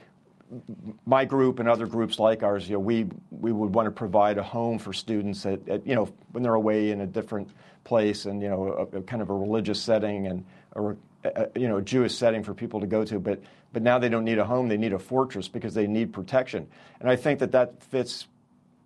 [1.05, 4.37] my group and other groups like ours, you know, we we would want to provide
[4.37, 7.49] a home for students at, at you know when they're away in a different
[7.87, 10.89] place and you know a, a kind of a religious setting and a,
[11.23, 13.17] a, you know a Jewish setting for people to go to.
[13.19, 16.11] But but now they don't need a home; they need a fortress because they need
[16.11, 16.67] protection.
[16.99, 18.27] And I think that that fits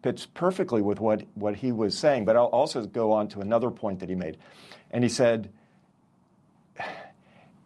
[0.04, 2.26] fits perfectly with what what he was saying.
[2.26, 4.38] But I'll also go on to another point that he made,
[4.92, 5.50] and he said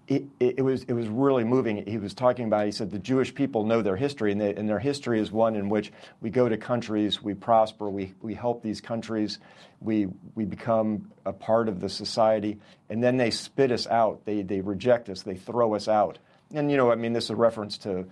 [0.07, 1.85] it, it, was, it was really moving.
[1.85, 4.69] He was talking about, he said, the Jewish people know their history, and, they, and,
[4.69, 5.91] their history is one in which
[6.21, 9.39] we go to countries, we prosper, we, we help these countries,
[9.81, 14.25] we, we become a part of the society, and then they spit us out.
[14.25, 16.19] They, they reject us, they throw us out.
[16.53, 18.05] And, you know, I mean, this is a reference to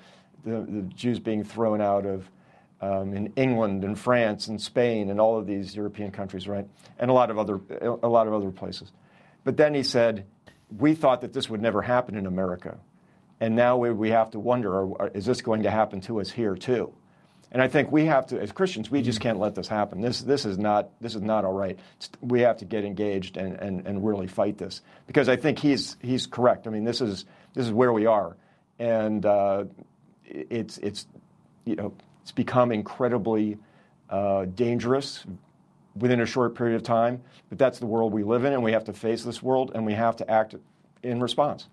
[0.43, 2.27] the, the Jews being thrown out of
[2.81, 6.67] um, in England and France and Spain and all of these European countries, right?
[6.97, 8.91] And a lot of other, a lot of other places.
[9.43, 10.25] But then he said,
[10.77, 12.77] we thought that this would never happen in America.
[13.39, 16.55] And now we, we have to wonder is this going to happen to us here
[16.55, 16.93] too?
[17.51, 20.01] And I think we have to, as Christians, we just can't let this happen.
[20.01, 21.77] This, this, is, not, this is not all right.
[22.19, 24.81] We have to get engaged and, and, and really fight this.
[25.05, 26.65] Because I think he's, he's correct.
[26.65, 28.35] I mean, this is, this is where we are.
[28.79, 29.65] And uh,
[30.25, 31.05] it's, it's,
[31.63, 31.93] you know,
[32.23, 33.59] it's become incredibly
[34.09, 35.23] uh, dangerous,
[35.95, 37.21] within a short period of time.
[37.49, 39.85] But that's the world we live in, and we have to face this world, and
[39.85, 40.55] we have to act
[41.03, 41.67] in response.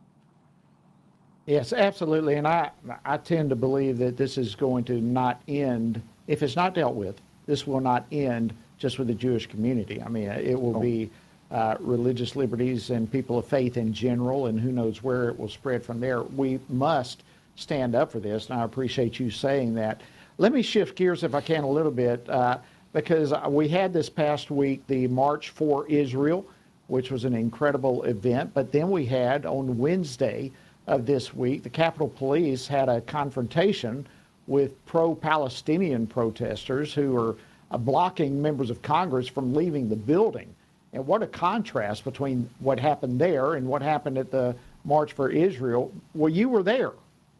[1.46, 2.34] Yes, absolutely.
[2.34, 2.70] And I,
[3.04, 6.94] I tend to believe that this is going to not end, if it's not dealt
[6.94, 10.00] with, this will not end just with the Jewish community.
[10.02, 10.80] I mean, it will oh.
[10.80, 11.10] be
[11.50, 15.48] uh, religious liberties and people of faith in general, and who knows where it will
[15.48, 16.22] spread from there.
[16.22, 17.24] We must
[17.56, 20.02] stand up for this, and I appreciate you saying that.
[20.38, 22.28] Let me shift gears, if I can, a little bit.
[22.30, 22.58] Uh,
[22.92, 26.44] because we had this past week the March for Israel,
[26.88, 28.52] which was an incredible event.
[28.52, 30.50] But then we had on Wednesday
[30.86, 34.06] of this week, the Capitol Police had a confrontation
[34.46, 37.36] with pro Palestinian protesters who are
[37.70, 40.52] uh, blocking members of Congress from leaving the building.
[40.92, 45.30] And what a contrast between what happened there and what happened at the March for
[45.30, 45.92] Israel.
[46.14, 46.92] Well, you were there.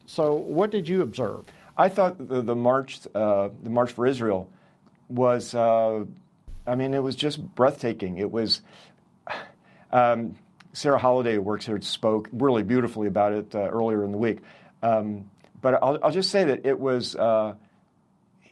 [0.07, 1.45] So what did you observe?
[1.77, 4.49] I thought the, the march, uh, the March for Israel,
[5.11, 6.05] was, uh,
[6.67, 8.19] I mean, it was just breathtaking.
[8.19, 8.63] It was.
[9.93, 10.37] Um,
[10.73, 14.39] Sarah Holliday, who works here, spoke really beautifully about it uh, earlier in the week.
[14.83, 15.31] Um,
[15.61, 17.55] but I'll, I'll, just say that it was uh,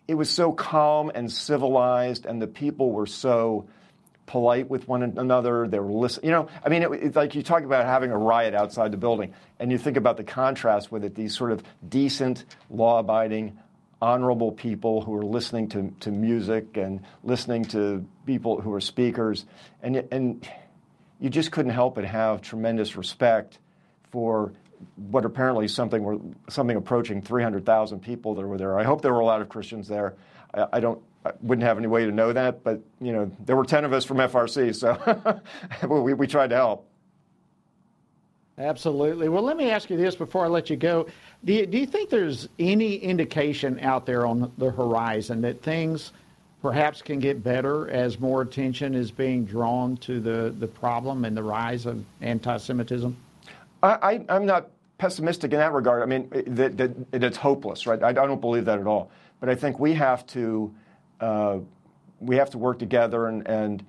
[0.07, 3.69] it was so calm and civilized, and the people were so
[4.27, 5.67] polite with one another.
[5.69, 6.27] They were listening.
[6.27, 8.99] You know, I mean, it, it's like you talk about having a riot outside the
[8.99, 11.15] building, and you think about the contrast with it.
[11.15, 13.59] These sort of decent, law-abiding,
[14.01, 19.45] honorable people who are listening to, to music and listening to people who are speakers.
[19.83, 20.49] And, and
[21.21, 23.59] you just couldn't help but have tremendous respect
[24.11, 24.53] for
[24.95, 26.19] what apparently something were
[26.49, 28.79] something approaching 300,000 people that were there.
[28.79, 30.15] I hope there were a lot of Christians there.
[30.55, 33.57] I, I don't I wouldn't have any way to know that, but you know there
[33.57, 35.41] were 10 of us from FRC, so
[35.89, 36.89] we, we tried to help.
[38.57, 39.29] Absolutely.
[39.29, 41.07] Well, let me ask you this before I let you go.
[41.45, 46.13] Do you, do you think there's any indication out there on the horizon that things
[46.63, 51.37] perhaps can get better as more attention is being drawn to the, the problem and
[51.37, 53.17] the rise of anti Semitism?
[53.83, 56.03] I, am not pessimistic in that regard.
[56.03, 58.03] I mean, that, it's hopeless, right?
[58.03, 59.13] I, I, don't believe that at all.
[59.39, 60.75] But I think we have to,
[61.21, 61.59] uh,
[62.19, 63.87] we have to work together and, and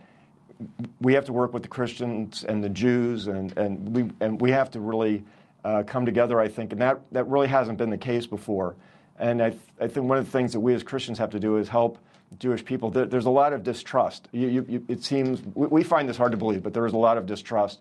[1.01, 4.51] we have to work with the Christians and the Jews, and, and, we, and we
[4.51, 5.23] have to really
[5.63, 6.71] uh, come together, I think.
[6.71, 8.75] And that, that really hasn't been the case before.
[9.17, 11.39] And I, th- I think one of the things that we as Christians have to
[11.39, 11.97] do is help
[12.37, 12.91] Jewish people.
[12.91, 14.29] There, there's a lot of distrust.
[14.31, 16.93] You, you, you, it seems, we, we, find this hard to believe, but there is
[16.93, 17.79] a lot of distrust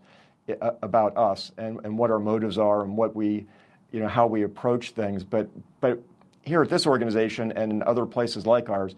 [0.48, 3.46] uh, about us and, and what our motives are and what we,
[3.92, 5.22] you know, how we approach things.
[5.22, 5.48] But,
[5.80, 6.02] but
[6.42, 8.94] here at this organization and in other places like ours,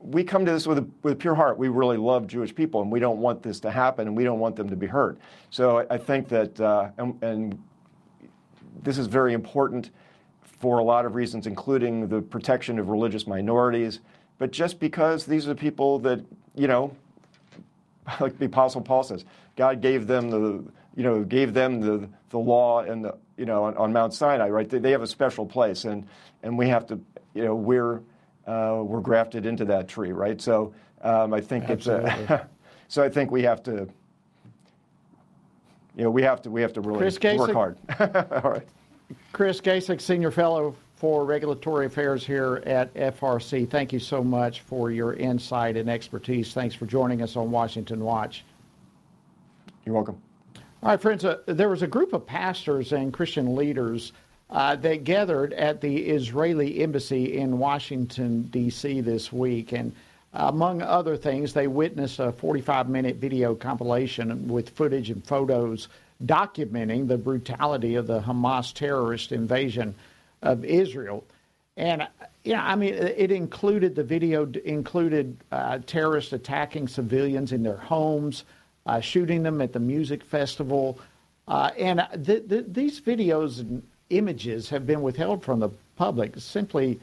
[0.00, 1.58] we come to this with a, with a pure heart.
[1.58, 4.38] We really love Jewish people, and we don't want this to happen, and we don't
[4.38, 5.18] want them to be hurt.
[5.50, 7.62] So I, I think that, uh, and, and,
[8.82, 9.90] this is very important
[10.42, 14.00] for a lot of reasons, including the protection of religious minorities.
[14.38, 16.20] But just because these are the people that,
[16.54, 16.96] you know,
[18.20, 19.24] like the Apostle Paul says,
[19.56, 20.64] God gave them the,
[20.94, 24.48] you know, gave them the, the law and the, you know, on, on Mount Sinai,
[24.48, 24.68] right?
[24.68, 26.06] They, they have a special place, and,
[26.42, 27.00] and we have to,
[27.34, 28.02] you know, we're
[28.46, 30.40] uh, were grafted into that tree, right?
[30.40, 32.10] So um, I think Absolutely.
[32.10, 32.48] it's a,
[32.88, 33.88] so I think we have to,
[36.00, 37.04] you know, we have to we have to really
[37.36, 37.76] work hard.
[38.42, 38.66] All right.
[39.32, 43.68] Chris Gacek, Senior Fellow for Regulatory Affairs here at FRC.
[43.68, 46.54] Thank you so much for your insight and expertise.
[46.54, 48.46] Thanks for joining us on Washington Watch.
[49.84, 50.18] You're welcome.
[50.82, 54.14] All right, friends, uh, there was a group of pastors and Christian leaders
[54.48, 59.02] uh, that gathered at the Israeli embassy in Washington, D.C.
[59.02, 59.72] this week.
[59.72, 59.94] And
[60.32, 65.88] among other things, they witnessed a 45 minute video compilation with footage and photos
[66.24, 69.94] documenting the brutality of the Hamas terrorist invasion
[70.42, 71.24] of Israel.
[71.76, 72.06] And,
[72.44, 77.76] you know, I mean, it included the video included uh, terrorists attacking civilians in their
[77.76, 78.44] homes,
[78.86, 80.98] uh, shooting them at the music festival.
[81.48, 87.00] Uh, and th- th- these videos and images have been withheld from the public simply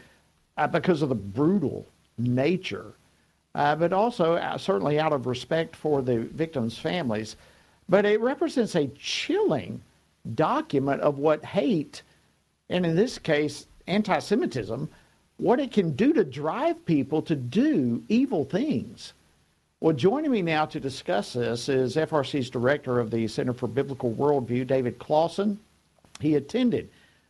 [0.58, 2.94] uh, because of the brutal nature,
[3.56, 7.36] uh, but also uh, certainly out of respect for the victims' families.
[7.90, 9.82] But it represents a chilling
[10.36, 12.02] document of what hate,
[12.70, 14.90] and in this case, anti Semitism,
[15.38, 19.14] what it can do to drive people to do evil things.
[19.80, 24.12] Well, joining me now to discuss this is FRC's director of the Center for Biblical
[24.12, 25.58] Worldview, David Closson.
[26.20, 26.90] He attended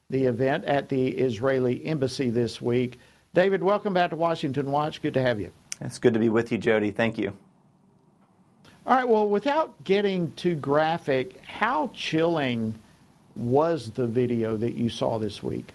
[0.10, 3.00] the event at the Israeli embassy this week.
[3.34, 5.02] David, welcome back to Washington Watch.
[5.02, 5.52] Good to have you.
[5.82, 6.92] It's good to be with you, Jody.
[6.92, 7.34] Thank you.
[8.86, 12.74] All right, well, without getting too graphic, how chilling
[13.36, 15.74] was the video that you saw this week?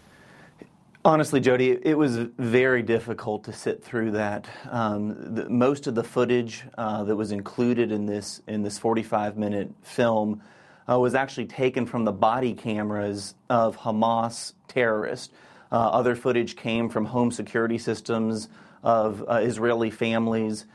[1.05, 4.49] Honestly, Jody, it was very difficult to sit through that.
[4.71, 9.37] Um, the, most of the footage uh, that was included in this in this 45
[9.37, 10.43] minute film
[10.89, 15.31] uh, was actually taken from the body cameras of Hamas terrorists.
[15.73, 18.49] Uh, other footage came from home security systems
[18.83, 20.67] of uh, Israeli families.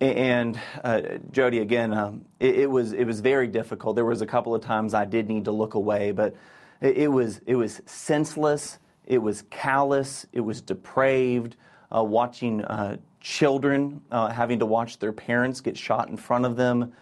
[0.00, 3.96] And uh, Jody, again, um, it, it, was it was very difficult.
[3.96, 6.34] There was a couple of times I did need to look away, but
[6.80, 8.78] it, it was it was senseless
[9.10, 11.56] it was callous, it was depraved,
[11.94, 16.54] uh, watching uh, children uh, having to watch their parents get shot in front of
[16.54, 16.92] them.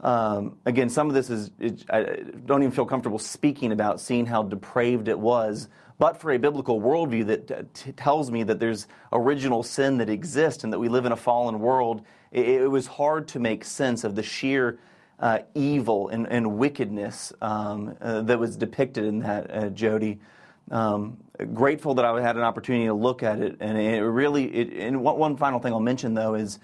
[0.00, 4.24] Um, again, some of this is, it, I don't even feel comfortable speaking about seeing
[4.24, 5.68] how depraved it was.
[5.98, 10.64] But for a biblical worldview that t- tells me that there's original sin that exists
[10.64, 14.04] and that we live in a fallen world, it, it was hard to make sense
[14.04, 14.78] of the sheer
[15.18, 20.20] uh, evil and, and wickedness um, uh, that was depicted in that, uh, Jody.
[20.70, 21.16] Um,
[21.54, 24.44] grateful that I had an opportunity to look at it, and it really.
[24.54, 26.58] It, and one final thing I'll mention though is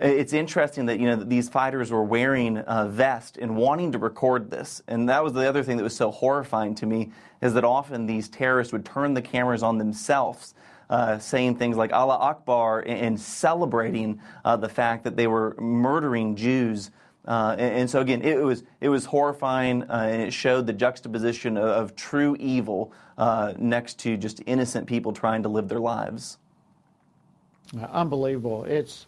[0.00, 4.50] it's interesting that you know these fighters were wearing a vest and wanting to record
[4.50, 7.64] this, and that was the other thing that was so horrifying to me is that
[7.64, 10.54] often these terrorists would turn the cameras on themselves.
[10.88, 15.56] Uh, saying things like Allah Akbar and, and celebrating uh, the fact that they were
[15.58, 16.92] murdering Jews
[17.26, 20.72] uh, and, and, so again, it was it was horrifying, uh, and it showed the
[20.72, 25.80] juxtaposition of, of true evil uh, next to just innocent people trying to live their
[25.80, 26.38] lives.
[27.90, 28.64] Unbelievable!
[28.64, 29.06] It's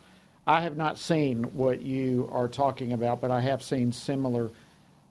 [0.49, 4.51] I have not seen what you are talking about, but I have seen similar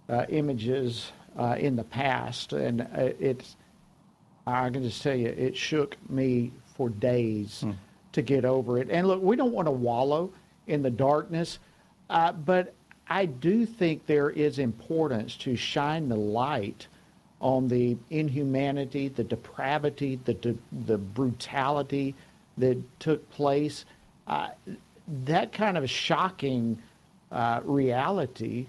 [0.09, 3.55] uh, images uh, in the past, and uh, it's
[4.47, 7.71] I can just tell you, it shook me for days hmm.
[8.13, 8.89] to get over it.
[8.89, 10.31] And look, we don't want to wallow
[10.65, 11.59] in the darkness,
[12.09, 12.73] but
[13.07, 16.87] I do think there is importance to shine the light
[17.41, 22.15] on the inhumanity, the depravity, the, the brutality
[22.57, 23.85] that took place.
[24.25, 24.49] Uh,
[25.07, 26.81] that kind of shocking
[27.31, 28.67] uh, reality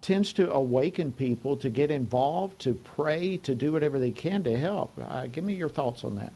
[0.00, 4.56] tends to awaken people to get involved, to pray, to do whatever they can to
[4.56, 4.92] help.
[5.00, 6.32] Uh, give me your thoughts on that.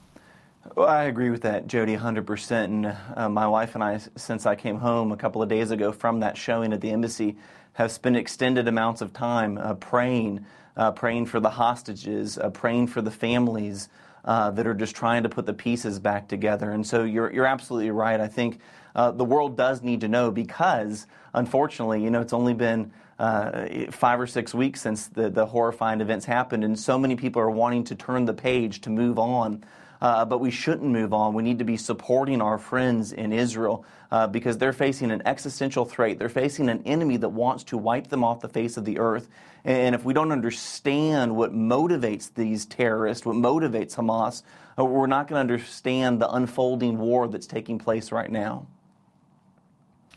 [0.75, 2.65] Well, I agree with that, Jody, 100%.
[2.65, 5.93] And uh, my wife and I, since I came home a couple of days ago
[5.93, 7.37] from that showing at the embassy,
[7.75, 10.45] have spent extended amounts of time uh, praying,
[10.77, 13.89] uh, praying for the hostages, uh, praying for the families
[14.25, 16.71] uh, that are just trying to put the pieces back together.
[16.71, 18.21] And so you're, you're absolutely right.
[18.21, 18.61] I think
[18.99, 23.69] uh, the world does need to know because, unfortunately, you know, it's only been uh,
[23.91, 27.51] five or six weeks since the, the horrifying events happened, and so many people are
[27.51, 29.65] wanting to turn the page to move on
[30.01, 31.35] uh, but we shouldn't move on.
[31.35, 35.85] We need to be supporting our friends in Israel uh, because they're facing an existential
[35.85, 36.19] threat.
[36.19, 39.29] They're facing an enemy that wants to wipe them off the face of the earth.
[39.65, 44.43] And if we don't understand what motivates these terrorists, what motivates Hamas,
[44.79, 48.67] uh, we're not going to understand the unfolding war that's taking place right now.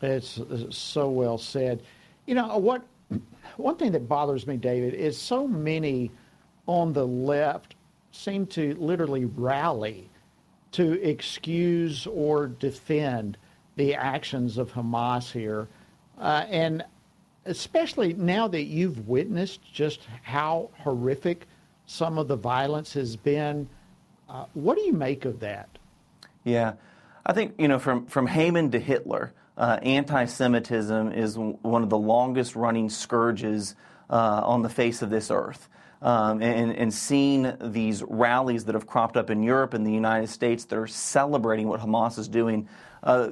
[0.02, 0.40] It's
[0.70, 1.82] so well said.
[2.26, 2.82] You know, what
[3.56, 6.10] one thing that bothers me, David, is so many
[6.66, 7.74] on the left
[8.10, 10.08] seem to literally rally
[10.72, 13.36] to excuse or defend
[13.76, 15.68] the actions of Hamas here.
[16.18, 16.84] Uh, and
[17.46, 21.46] especially now that you've witnessed just how horrific
[21.86, 23.68] some of the violence has been,
[24.28, 25.68] uh, what do you make of that?
[26.44, 26.74] Yeah,
[27.26, 31.90] I think, you know, from, from Haman to Hitler, uh, anti Semitism is one of
[31.90, 33.74] the longest running scourges
[34.10, 35.68] uh, on the face of this earth.
[36.02, 40.28] um, and, and seeing these rallies that have cropped up in Europe and the United
[40.28, 42.68] States that are celebrating what Hamas is doing,
[43.04, 43.30] uh,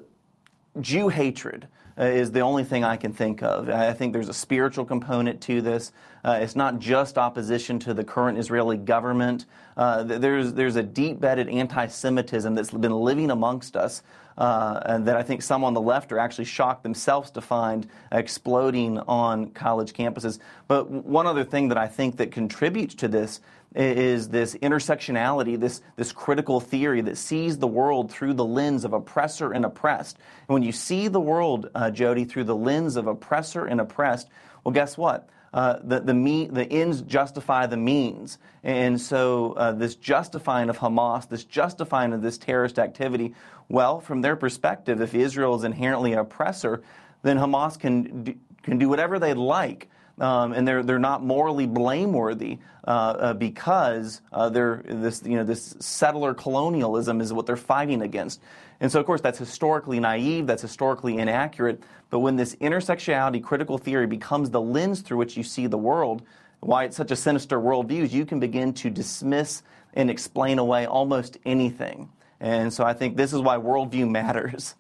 [0.81, 1.66] Jew hatred
[1.99, 3.68] uh, is the only thing I can think of.
[3.68, 5.91] I think there's a spiritual component to this.
[6.25, 9.47] Uh, it's not just opposition to the current Israeli government.
[9.77, 14.03] Uh, there's there's a deep-bedded anti-Semitism that's been living amongst us,
[14.41, 17.86] uh, and that I think some on the left are actually shocked themselves to find
[18.11, 20.38] exploding on college campuses.
[20.66, 23.41] But one other thing that I think that contributes to this
[23.74, 28.95] is this intersectionality, this, this critical theory that sees the world through the lens of
[28.95, 30.16] oppressor and oppressed.
[30.49, 34.28] And when you see the world, uh, Jody, through the lens of oppressor and oppressed,
[34.64, 35.28] well, guess what?
[35.53, 38.38] Uh, the, the, the ends justify the means.
[38.62, 43.34] And so, uh, this justifying of Hamas, this justifying of this terrorist activity,
[43.68, 46.82] well, from their perspective, if Israel is inherently an oppressor,
[47.22, 49.88] then Hamas can do, can do whatever they like
[50.21, 55.45] um, and they're they're not morally blameworthy uh, uh, because uh, they're this you know
[55.45, 58.41] this settler colonialism is what they're fighting against.
[58.81, 61.83] And so, of course, that's historically naive, that's historically inaccurate.
[62.09, 66.23] But when this intersectionality critical theory becomes the lens through which you see the world,
[66.61, 69.62] why it's such a sinister worldview is you can begin to dismiss
[69.95, 72.11] and explain away almost anything.
[72.41, 74.75] And so I think this is why worldview matters.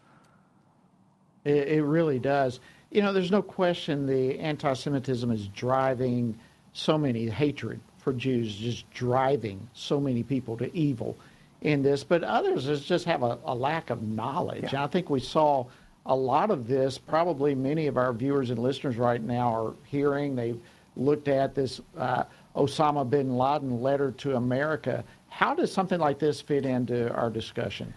[1.44, 2.60] It, it really does.
[2.90, 6.38] You know, there's no question the anti Semitism is driving
[6.72, 11.16] so many hatred for Jews, just driving so many people to evil
[11.60, 12.02] in this.
[12.02, 14.72] But others is just have a, a lack of knowledge.
[14.72, 14.84] Yeah.
[14.84, 15.66] I think we saw
[16.06, 16.98] a lot of this.
[16.98, 20.34] Probably many of our viewers and listeners right now are hearing.
[20.34, 20.60] They've
[20.96, 22.24] looked at this uh,
[22.56, 25.04] Osama bin Laden letter to America.
[25.28, 27.94] How does something like this fit into our discussion?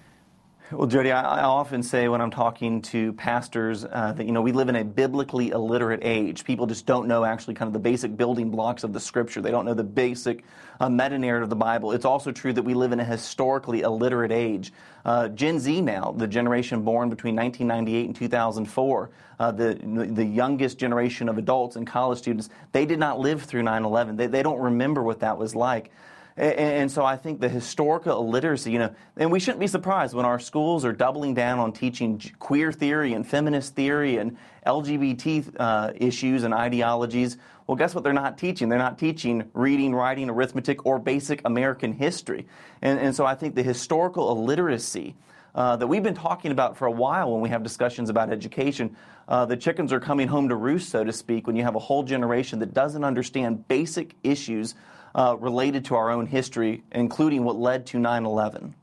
[0.71, 4.41] Well, Jody, I, I, often say when I'm talking to pastors uh, that you know
[4.41, 6.45] we live in a biblically illiterate age.
[6.45, 9.41] People just don't know actually kind of the basic building blocks of the Scripture.
[9.41, 10.45] They don't know the basic
[10.79, 11.91] uh, meta narrative of the Bible.
[11.91, 14.71] It's also true that we live in a historically illiterate age.
[15.03, 19.09] Uh, Gen Z now, the generation born between 1998 and 2004,
[19.39, 19.75] uh, the
[20.13, 24.15] the youngest generation of adults and college students, they did not live through 9/11.
[24.15, 25.91] They, they don't remember what that was like.
[26.35, 30.25] And, so I think the historical illiteracy, you know, and we shouldn't be surprised when
[30.25, 35.91] our schools are doubling down on teaching queer theory and feminist theory and LGBT uh,
[35.95, 37.37] issues and ideologies.
[37.67, 38.67] Well, guess what they're not teaching?
[38.67, 42.47] They're not teaching reading, writing, arithmetic, or basic American history.
[42.81, 45.15] And, and so I think the historical illiteracy
[45.53, 48.95] uh, that we've been talking about for a while when we have discussions about education,
[49.27, 51.79] uh, the chickens are coming home to roost, so to speak, when you have a
[51.79, 54.73] whole generation that doesn't understand basic issues
[55.15, 58.75] uh, related to our own history, including what led to 9 11.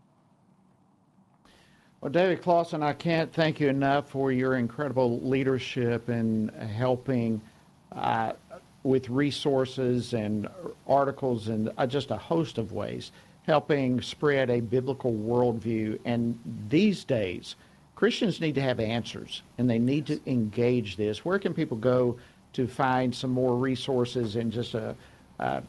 [2.01, 7.43] Well, David Closson, I can't thank you enough for your incredible leadership in helping
[7.93, 8.33] uh,
[8.85, 10.49] with resources and
[10.87, 13.13] articles and uh, just a host of ways,
[13.43, 15.99] helping spread a biblical worldview.
[16.07, 16.39] And
[16.71, 17.57] these days,
[17.97, 21.23] Christians need to have answers and they need to engage this.
[21.23, 22.17] Where can people go
[22.55, 24.97] to find some more resources and just a,
[25.39, 25.63] a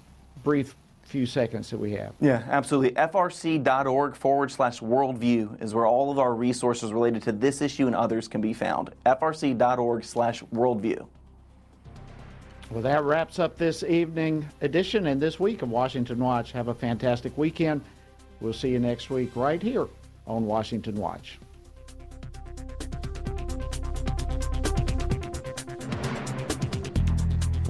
[0.44, 2.14] brief few seconds that we have.
[2.22, 2.92] Yeah, absolutely.
[2.96, 7.96] FRC.org forward slash worldview is where all of our resources related to this issue and
[7.96, 8.92] others can be found.
[9.06, 11.06] FRC.org slash worldview.
[12.70, 16.54] Well, that wraps up this evening edition and this week of Washington Watch.
[16.54, 17.82] Have a fantastic weekend.
[18.40, 19.88] We'll see you next week right here
[20.26, 21.38] on Washington Watch.